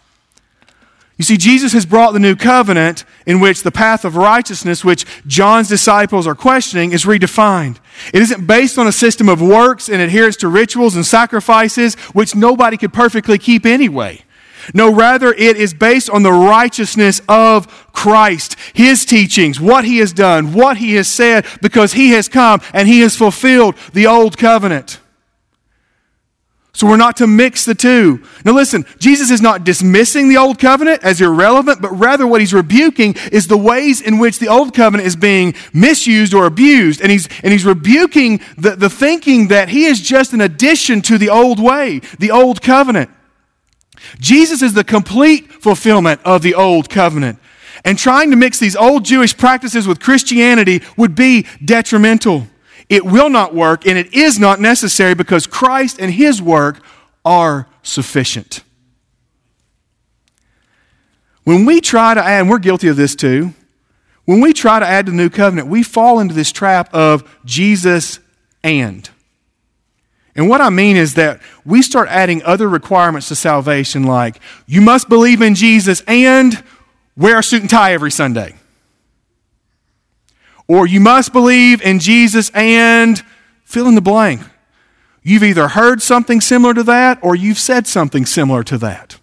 You 1.19 1.25
see, 1.25 1.39
Jesus 1.39 1.73
has 1.73 1.87
brought 1.87 2.13
the 2.13 2.19
new 2.19 2.37
covenant 2.37 3.05
in 3.25 3.41
which 3.41 3.63
the 3.63 3.73
path 3.73 4.05
of 4.05 4.17
righteousness, 4.17 4.85
which 4.85 5.07
John's 5.27 5.69
disciples 5.69 6.27
are 6.27 6.35
questioning, 6.35 6.93
is 6.93 7.05
redefined. 7.05 7.79
It 8.13 8.21
isn't 8.21 8.47
based 8.47 8.79
on 8.79 8.87
a 8.87 8.93
system 8.93 9.29
of 9.29 9.41
works 9.41 9.89
and 9.89 10.03
adherence 10.03 10.37
to 10.37 10.49
rituals 10.49 10.95
and 10.95 11.07
sacrifices, 11.07 11.95
which 12.13 12.35
nobody 12.35 12.77
could 12.77 12.93
perfectly 12.93 13.39
keep 13.39 13.65
anyway. 13.65 14.23
No, 14.75 14.93
rather, 14.93 15.33
it 15.33 15.57
is 15.57 15.73
based 15.73 16.11
on 16.11 16.23
the 16.23 16.33
righteousness 16.33 17.23
of 17.29 17.67
Christ, 17.93 18.57
His 18.75 19.07
teachings, 19.07 19.59
what 19.59 19.85
He 19.85 19.99
has 19.99 20.13
done, 20.13 20.53
what 20.53 20.77
He 20.77 20.95
has 20.95 21.09
said, 21.09 21.47
because 21.63 21.95
He 21.95 22.11
has 22.11 22.29
come 22.29 22.61
and 22.75 22.89
He 22.89 23.01
has 23.01 23.17
fulfilled 23.17 23.77
the 23.95 24.07
old 24.07 24.37
covenant. 24.37 25.01
So 26.77 26.87
we're 26.87 26.99
not 26.99 27.17
to 27.17 27.27
mix 27.27 27.65
the 27.65 27.75
two. 27.75 28.23
Now 28.45 28.53
listen, 28.53 28.85
Jesus 28.99 29.31
is 29.31 29.41
not 29.41 29.65
dismissing 29.65 30.29
the 30.29 30.37
old 30.37 30.59
covenant 30.59 31.03
as 31.03 31.23
irrelevant, 31.23 31.81
but 31.81 31.89
rather 31.89 32.27
what 32.27 32.43
he's 32.43 32.53
rebuking 32.53 33.15
is 33.33 33.47
the 33.47 33.57
ways 33.57 34.03
in 34.03 34.19
which 34.19 34.41
the 34.41 34.49
old 34.49 34.75
covenant 34.75 35.07
is 35.07 35.17
being 35.17 35.55
misused 35.73 36.35
or 36.35 36.45
abused. 36.45 37.01
And 37.01 37.11
he's, 37.11 37.31
and 37.43 37.51
he's 37.51 37.65
rebuking 37.65 38.43
the, 38.59 38.77
the 38.77 38.91
thinking 38.91 39.49
that 39.49 39.71
he 39.71 39.87
is 39.87 40.03
just 40.03 40.35
an 40.35 40.43
addition 40.43 41.01
to 41.03 41.17
the 41.17 41.31
old 41.31 41.59
way, 41.59 42.01
the 42.19 42.31
old 42.31 42.61
covenant. 42.61 43.09
Jesus 44.21 44.61
is 44.61 44.75
the 44.75 44.85
complete 44.85 45.51
fulfillment 45.51 46.21
of 46.27 46.43
the 46.43 46.55
old 46.55 46.91
covenant. 46.91 47.39
And 47.87 47.99
trying 47.99 48.29
to 48.33 48.37
mix 48.37 48.59
these 48.59 48.77
old 48.77 49.07
Jewish 49.07 49.35
practices 49.35 49.89
with 49.89 49.99
Christianity 49.99 50.83
would 50.99 51.15
be 51.15 51.47
detrimental. 51.65 52.49
It 52.89 53.05
will 53.05 53.31
not 53.31 53.55
work, 53.55 53.87
and 53.87 53.99
it 53.99 54.15
is 54.15 54.39
not 54.39 54.61
necessary 54.61 55.15
because 55.15 55.47
Christ 55.47 55.99
and 55.99 56.13
His 56.13 56.41
work 56.41 56.81
are 57.25 57.67
sufficient. 57.83 58.63
When 61.45 61.65
we 61.65 61.81
try 61.81 62.15
to 62.15 62.23
add, 62.23 62.41
and 62.41 62.51
we're 62.51 62.59
guilty 62.59 62.89
of 62.89 62.97
this 62.97 63.15
too, 63.15 63.55
when 64.25 64.41
we 64.41 64.53
try 64.53 64.81
to 64.81 64.87
add 64.87 65.07
to 65.07 65.13
the 65.13 65.17
new 65.17 65.31
covenant, 65.31 65.69
we 65.69 65.83
fall 65.83 66.19
into 66.19 66.35
this 66.35 66.51
trap 66.51 66.93
of 66.93 67.29
Jesus 67.45 68.19
and. 68.63 69.09
And 70.35 70.49
what 70.49 70.61
I 70.61 70.71
mean 70.71 70.97
is 70.97 71.15
that 71.15 71.41
we 71.65 71.83
start 71.83 72.09
adding 72.11 72.43
other 72.43 72.69
requirements 72.69 73.29
to 73.29 73.37
salvation, 73.37 74.03
like 74.03 74.41
you 74.67 74.81
must 74.81 75.09
believe 75.09 75.41
in 75.41 75.55
Jesus 75.55 76.03
and 76.07 76.63
wear 77.17 77.39
a 77.39 77.43
suit 77.43 77.63
and 77.63 77.71
tie 77.71 77.95
every 77.95 78.11
Sunday. 78.11 78.57
Or 80.69 80.87
you 80.87 81.01
must 81.01 81.33
believe 81.33 81.81
in 81.83 81.99
Jesus 81.99 82.51
and 82.55 83.23
fill 83.65 83.87
in 83.87 83.95
the 83.95 84.01
blank. 84.01 84.43
You've 85.23 85.43
either 85.43 85.69
heard 85.69 86.03
something 86.03 86.41
similar 86.41 86.75
to 86.75 86.83
that 86.85 87.19
or 87.23 87.35
you've 87.35 87.59
said 87.59 87.87
something 87.87 88.27
similar 88.27 88.63
to 88.65 88.79
that. 88.79 89.19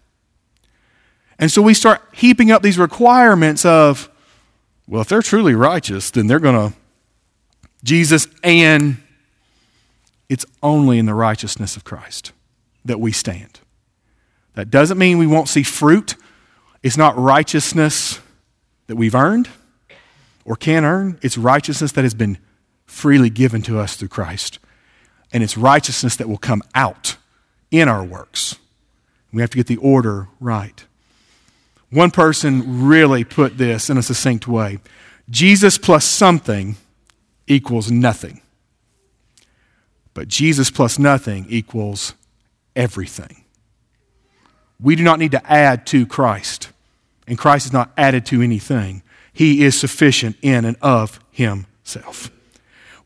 And 1.39 1.51
so 1.51 1.61
we 1.61 1.73
start 1.73 2.01
heaping 2.13 2.51
up 2.51 2.61
these 2.61 2.77
requirements 2.77 3.65
of, 3.65 4.09
well, 4.87 5.01
if 5.01 5.07
they're 5.07 5.21
truly 5.21 5.55
righteous, 5.55 6.11
then 6.11 6.27
they're 6.27 6.39
going 6.39 6.71
to, 6.71 6.77
Jesus 7.83 8.27
and 8.43 8.97
it's 10.29 10.45
only 10.61 10.99
in 10.99 11.05
the 11.05 11.13
righteousness 11.13 11.75
of 11.75 11.83
Christ 11.83 12.31
that 12.85 12.99
we 12.99 13.11
stand. 13.11 13.59
That 14.55 14.69
doesn't 14.69 14.97
mean 14.97 15.17
we 15.17 15.27
won't 15.27 15.47
see 15.47 15.63
fruit. 15.63 16.15
It's 16.81 16.97
not 16.97 17.17
righteousness 17.17 18.19
that 18.87 18.95
we've 18.95 19.15
earned 19.15 19.49
or 20.45 20.55
can 20.55 20.85
earn. 20.85 21.19
It's 21.21 21.37
righteousness 21.37 21.91
that 21.93 22.03
has 22.03 22.13
been 22.13 22.37
freely 22.85 23.29
given 23.29 23.61
to 23.63 23.79
us 23.79 23.95
through 23.95 24.09
Christ. 24.09 24.59
And 25.31 25.43
it's 25.43 25.57
righteousness 25.57 26.15
that 26.17 26.29
will 26.29 26.37
come 26.37 26.61
out 26.75 27.17
in 27.71 27.87
our 27.87 28.03
works. 28.03 28.57
We 29.31 29.41
have 29.41 29.49
to 29.49 29.57
get 29.57 29.67
the 29.67 29.77
order 29.77 30.27
right. 30.39 30.85
One 31.89 32.11
person 32.11 32.85
really 32.85 33.23
put 33.23 33.57
this 33.57 33.89
in 33.89 33.97
a 33.97 34.03
succinct 34.03 34.47
way 34.47 34.79
Jesus 35.29 35.77
plus 35.77 36.05
something 36.05 36.75
equals 37.47 37.89
nothing. 37.89 38.41
But 40.13 40.27
Jesus 40.27 40.69
plus 40.69 40.99
nothing 40.99 41.45
equals 41.49 42.13
everything. 42.75 43.43
We 44.79 44.95
do 44.95 45.03
not 45.03 45.19
need 45.19 45.31
to 45.31 45.51
add 45.51 45.85
to 45.87 46.05
Christ, 46.05 46.69
and 47.27 47.37
Christ 47.37 47.67
is 47.67 47.73
not 47.73 47.91
added 47.97 48.25
to 48.27 48.41
anything. 48.41 49.01
He 49.33 49.63
is 49.63 49.77
sufficient 49.77 50.37
in 50.41 50.63
and 50.63 50.77
of 50.81 51.19
himself. 51.31 52.31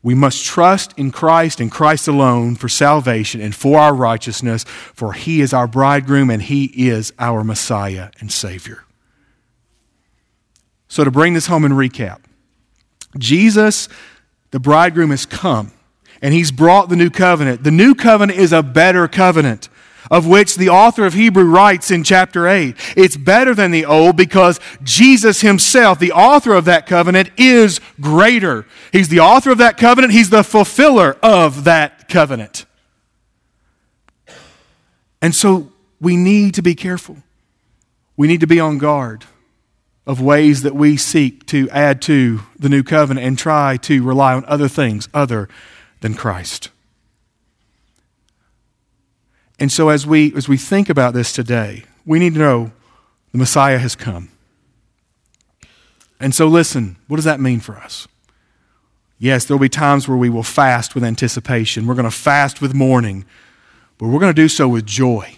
We 0.02 0.14
must 0.14 0.44
trust 0.44 0.94
in 0.96 1.10
Christ 1.10 1.60
and 1.60 1.70
Christ 1.70 2.06
alone 2.06 2.54
for 2.54 2.68
salvation 2.68 3.40
and 3.40 3.54
for 3.54 3.80
our 3.80 3.94
righteousness, 3.94 4.64
for 4.64 5.12
He 5.12 5.40
is 5.40 5.52
our 5.52 5.66
bridegroom 5.66 6.30
and 6.30 6.40
He 6.40 6.66
is 6.88 7.12
our 7.18 7.42
Messiah 7.42 8.10
and 8.20 8.30
Savior. 8.30 8.84
So, 10.86 11.02
to 11.04 11.10
bring 11.10 11.34
this 11.34 11.48
home 11.48 11.64
and 11.64 11.74
recap, 11.74 12.20
Jesus, 13.18 13.88
the 14.52 14.60
bridegroom, 14.60 15.10
has 15.10 15.26
come 15.26 15.72
and 16.22 16.32
He's 16.32 16.52
brought 16.52 16.88
the 16.88 16.96
new 16.96 17.10
covenant. 17.10 17.64
The 17.64 17.70
new 17.72 17.94
covenant 17.94 18.38
is 18.38 18.52
a 18.52 18.62
better 18.62 19.08
covenant 19.08 19.68
of 20.10 20.26
which 20.26 20.56
the 20.56 20.68
author 20.68 21.04
of 21.04 21.14
Hebrew 21.14 21.44
writes 21.44 21.90
in 21.90 22.04
chapter 22.04 22.46
8. 22.46 22.74
It's 22.96 23.16
better 23.16 23.54
than 23.54 23.70
the 23.70 23.84
old 23.84 24.16
because 24.16 24.60
Jesus 24.82 25.40
himself, 25.40 25.98
the 25.98 26.12
author 26.12 26.54
of 26.54 26.64
that 26.66 26.86
covenant, 26.86 27.30
is 27.36 27.80
greater. 28.00 28.66
He's 28.92 29.08
the 29.08 29.20
author 29.20 29.50
of 29.50 29.58
that 29.58 29.76
covenant, 29.76 30.12
he's 30.12 30.30
the 30.30 30.44
fulfiller 30.44 31.16
of 31.22 31.64
that 31.64 32.08
covenant. 32.08 32.66
And 35.20 35.34
so 35.34 35.72
we 36.00 36.16
need 36.16 36.54
to 36.54 36.62
be 36.62 36.74
careful. 36.74 37.16
We 38.16 38.28
need 38.28 38.40
to 38.40 38.46
be 38.46 38.60
on 38.60 38.78
guard 38.78 39.24
of 40.06 40.20
ways 40.20 40.62
that 40.62 40.74
we 40.74 40.96
seek 40.96 41.44
to 41.46 41.68
add 41.70 42.00
to 42.02 42.40
the 42.58 42.68
new 42.68 42.82
covenant 42.82 43.26
and 43.26 43.38
try 43.38 43.76
to 43.76 44.02
rely 44.02 44.34
on 44.34 44.44
other 44.46 44.66
things 44.66 45.08
other 45.12 45.48
than 46.00 46.14
Christ. 46.14 46.70
And 49.58 49.72
so 49.72 49.88
as 49.88 50.06
we, 50.06 50.32
as 50.34 50.48
we 50.48 50.56
think 50.56 50.88
about 50.88 51.14
this 51.14 51.32
today, 51.32 51.84
we 52.06 52.18
need 52.18 52.34
to 52.34 52.40
know 52.40 52.72
the 53.32 53.38
Messiah 53.38 53.78
has 53.78 53.96
come. 53.96 54.30
And 56.20 56.34
so 56.34 56.46
listen, 56.46 56.96
what 57.06 57.16
does 57.16 57.24
that 57.24 57.40
mean 57.40 57.60
for 57.60 57.76
us? 57.76 58.08
Yes, 59.18 59.44
there 59.44 59.56
will 59.56 59.62
be 59.62 59.68
times 59.68 60.06
where 60.08 60.16
we 60.16 60.30
will 60.30 60.44
fast 60.44 60.94
with 60.94 61.02
anticipation. 61.02 61.86
We're 61.86 61.94
going 61.94 62.04
to 62.04 62.10
fast 62.10 62.60
with 62.60 62.74
mourning, 62.74 63.24
but 63.98 64.06
we're 64.06 64.20
going 64.20 64.34
to 64.34 64.42
do 64.42 64.48
so 64.48 64.68
with 64.68 64.86
joy 64.86 65.34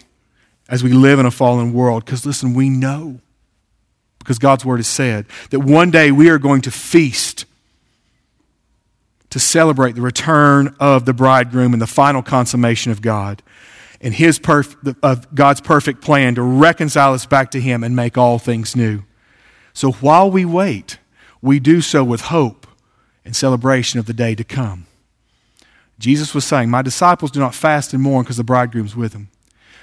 as 0.69 0.85
we 0.85 0.93
live 0.93 1.19
in 1.19 1.27
a 1.27 1.31
fallen 1.31 1.73
world. 1.73 2.05
Because 2.05 2.27
listen, 2.27 2.53
we 2.53 2.69
know, 2.69 3.21
because 4.19 4.39
God's 4.39 4.65
word 4.65 4.77
has 4.79 4.87
said, 4.87 5.27
that 5.51 5.61
one 5.61 5.91
day 5.91 6.13
we 6.13 6.29
are 6.29 6.39
going 6.39 6.61
to 6.63 6.71
feast 6.71 7.47
to 9.31 9.39
celebrate 9.39 9.93
the 9.93 10.03
return 10.03 10.75
of 10.79 11.07
the 11.07 11.15
bridegroom 11.15 11.73
and 11.73 11.81
the 11.81 11.87
final 11.87 12.23
consummation 12.23 12.93
of 12.93 13.01
God 13.01 13.43
and 14.01 14.15
his 14.15 14.39
perf- 14.39 14.97
of 15.03 15.35
God's 15.35 15.61
perfect 15.61 16.01
plan 16.01 16.35
to 16.37 16.43
reconcile 16.43 17.13
us 17.13 17.27
back 17.27 17.51
to 17.53 17.61
him 17.61 17.85
and 17.85 17.95
make 17.95 18.17
all 18.17 18.39
things 18.39 18.75
new. 18.75 19.03
So 19.73 19.93
while 19.93 20.31
we 20.31 20.45
wait, 20.45 20.99
we 21.43 21.61
do 21.61 21.81
so 21.81 22.03
with 22.03 22.23
hope 22.23 22.67
and 23.25 23.37
celebration 23.37 24.01
of 24.01 24.07
the 24.07 24.15
day 24.15 24.35
to 24.35 24.45
come. 24.45 24.87
Jesus 25.99 26.35
was 26.35 26.47
saying, 26.47 26.71
My 26.71 26.83
disciples 26.83 27.31
do 27.31 27.41
not 27.41 27.55
fast 27.55 27.93
and 27.93 28.03
mourn 28.03 28.25
because 28.25 28.39
the 28.39 28.45
bridegroom's 28.45 28.97
with 28.97 29.13
them. 29.13 29.29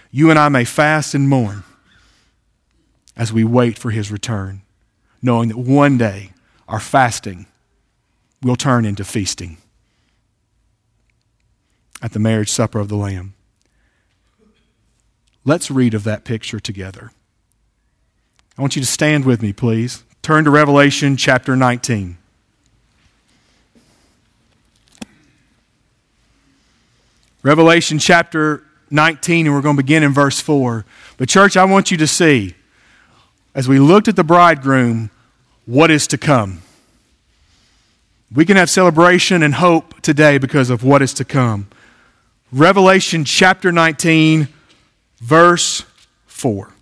You 0.10 0.30
and 0.30 0.40
I 0.40 0.50
may 0.50 0.66
fast 0.66 1.14
and 1.14 1.30
mourn 1.30 1.64
as 3.16 3.32
we 3.32 3.44
wait 3.44 3.78
for 3.78 3.92
his 3.92 4.12
return, 4.12 4.62
knowing 5.22 5.50
that 5.50 5.58
one 5.58 5.98
day 5.98 6.32
our 6.68 6.80
fasting 6.80 7.46
will 8.42 8.56
turn 8.56 8.86
into 8.86 9.04
feasting 9.04 9.58
at 12.02 12.14
the 12.14 12.20
marriage 12.20 12.52
supper 12.52 12.80
of 12.80 12.90
the 12.90 12.96
Lamb. 12.96 13.34
Let's 15.48 15.72
read 15.72 15.94
of 15.94 16.04
that 16.04 16.26
picture 16.26 16.60
together. 16.60 17.14
I 18.58 18.62
want 18.62 18.76
you 18.76 18.82
to 18.82 18.86
stand 18.86 19.24
with 19.24 19.42
me, 19.42 19.54
please. 19.54 20.04
Turn 20.22 20.44
to 20.44 20.50
Revelation 20.52 21.16
chapter 21.16 21.56
19. 21.56 22.18
Revelation 27.44 27.98
chapter 27.98 28.62
19, 28.92 29.46
and 29.46 29.56
we're 29.56 29.62
going 29.62 29.78
to 29.78 29.82
begin 29.82 30.04
in 30.04 30.14
verse 30.14 30.42
4. 30.42 30.84
But, 31.16 31.30
church, 31.30 31.56
I 31.56 31.64
want 31.64 31.92
you 31.92 31.98
to 31.98 32.08
see, 32.08 32.54
as 33.56 33.70
we 33.70 33.80
looked 33.80 34.10
at 34.10 34.18
the 34.18 34.26
bridegroom, 34.26 35.12
what 35.66 35.90
is 35.90 36.08
to 36.08 36.18
come. 36.18 36.62
We 38.36 38.44
can 38.44 38.58
have 38.58 38.70
celebration 38.70 39.44
and 39.44 39.56
hope 39.56 40.02
today 40.02 40.40
because 40.40 40.70
of 40.70 40.84
what 40.84 41.02
is 41.02 41.14
to 41.14 41.24
come. 41.24 41.70
Revelation 42.52 43.24
chapter 43.24 43.72
19, 43.72 44.50
verse 45.20 45.84
4. 46.26 46.74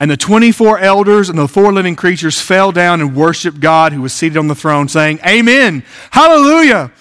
And 0.00 0.10
the 0.10 0.16
24 0.16 0.78
elders 0.78 1.28
and 1.28 1.38
the 1.38 1.48
four 1.48 1.72
living 1.72 1.96
creatures 1.96 2.40
fell 2.40 2.70
down 2.70 3.00
and 3.00 3.16
worshiped 3.16 3.58
God 3.58 3.92
who 3.92 4.02
was 4.02 4.12
seated 4.12 4.38
on 4.38 4.46
the 4.46 4.54
throne, 4.54 4.88
saying, 4.88 5.18
Amen, 5.26 5.82
Hallelujah. 6.12 6.92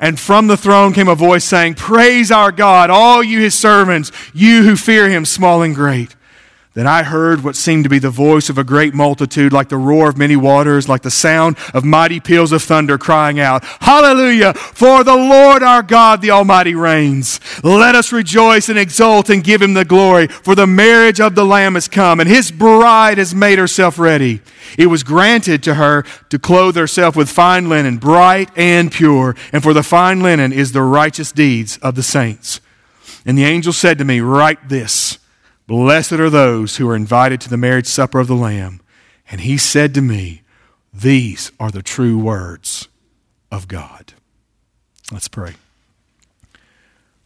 And 0.00 0.18
from 0.18 0.46
the 0.46 0.56
throne 0.56 0.92
came 0.92 1.08
a 1.08 1.14
voice 1.14 1.44
saying, 1.44 1.74
Praise 1.74 2.30
our 2.30 2.52
God, 2.52 2.88
all 2.88 3.22
you 3.22 3.40
his 3.40 3.54
servants, 3.54 4.12
you 4.32 4.62
who 4.62 4.76
fear 4.76 5.08
him, 5.08 5.24
small 5.24 5.62
and 5.62 5.74
great. 5.74 6.14
Then 6.78 6.86
I 6.86 7.02
heard 7.02 7.42
what 7.42 7.56
seemed 7.56 7.82
to 7.82 7.90
be 7.90 7.98
the 7.98 8.08
voice 8.08 8.48
of 8.48 8.56
a 8.56 8.62
great 8.62 8.94
multitude, 8.94 9.52
like 9.52 9.68
the 9.68 9.76
roar 9.76 10.10
of 10.10 10.16
many 10.16 10.36
waters, 10.36 10.88
like 10.88 11.02
the 11.02 11.10
sound 11.10 11.56
of 11.74 11.84
mighty 11.84 12.20
peals 12.20 12.52
of 12.52 12.62
thunder, 12.62 12.96
crying 12.96 13.40
out, 13.40 13.64
Hallelujah! 13.80 14.54
For 14.54 15.02
the 15.02 15.16
Lord 15.16 15.64
our 15.64 15.82
God, 15.82 16.22
the 16.22 16.30
Almighty, 16.30 16.76
reigns. 16.76 17.40
Let 17.64 17.96
us 17.96 18.12
rejoice 18.12 18.68
and 18.68 18.78
exult 18.78 19.28
and 19.28 19.42
give 19.42 19.60
him 19.60 19.74
the 19.74 19.84
glory, 19.84 20.28
for 20.28 20.54
the 20.54 20.68
marriage 20.68 21.20
of 21.20 21.34
the 21.34 21.44
Lamb 21.44 21.74
has 21.74 21.88
come, 21.88 22.20
and 22.20 22.28
his 22.28 22.52
bride 22.52 23.18
has 23.18 23.34
made 23.34 23.58
herself 23.58 23.98
ready. 23.98 24.40
It 24.78 24.86
was 24.86 25.02
granted 25.02 25.64
to 25.64 25.74
her 25.74 26.04
to 26.28 26.38
clothe 26.38 26.76
herself 26.76 27.16
with 27.16 27.28
fine 27.28 27.68
linen, 27.68 27.98
bright 27.98 28.56
and 28.56 28.92
pure, 28.92 29.34
and 29.52 29.64
for 29.64 29.74
the 29.74 29.82
fine 29.82 30.20
linen 30.20 30.52
is 30.52 30.70
the 30.70 30.82
righteous 30.82 31.32
deeds 31.32 31.76
of 31.78 31.96
the 31.96 32.04
saints. 32.04 32.60
And 33.26 33.36
the 33.36 33.46
angel 33.46 33.72
said 33.72 33.98
to 33.98 34.04
me, 34.04 34.20
Write 34.20 34.68
this 34.68 35.18
Blessed 35.68 36.12
are 36.12 36.30
those 36.30 36.78
who 36.78 36.88
are 36.88 36.96
invited 36.96 37.42
to 37.42 37.50
the 37.50 37.58
marriage 37.58 37.86
supper 37.86 38.18
of 38.18 38.26
the 38.26 38.34
Lamb. 38.34 38.80
And 39.30 39.42
he 39.42 39.58
said 39.58 39.92
to 39.94 40.00
me, 40.00 40.40
These 40.94 41.52
are 41.60 41.70
the 41.70 41.82
true 41.82 42.18
words 42.18 42.88
of 43.52 43.68
God. 43.68 44.14
Let's 45.12 45.28
pray. 45.28 45.56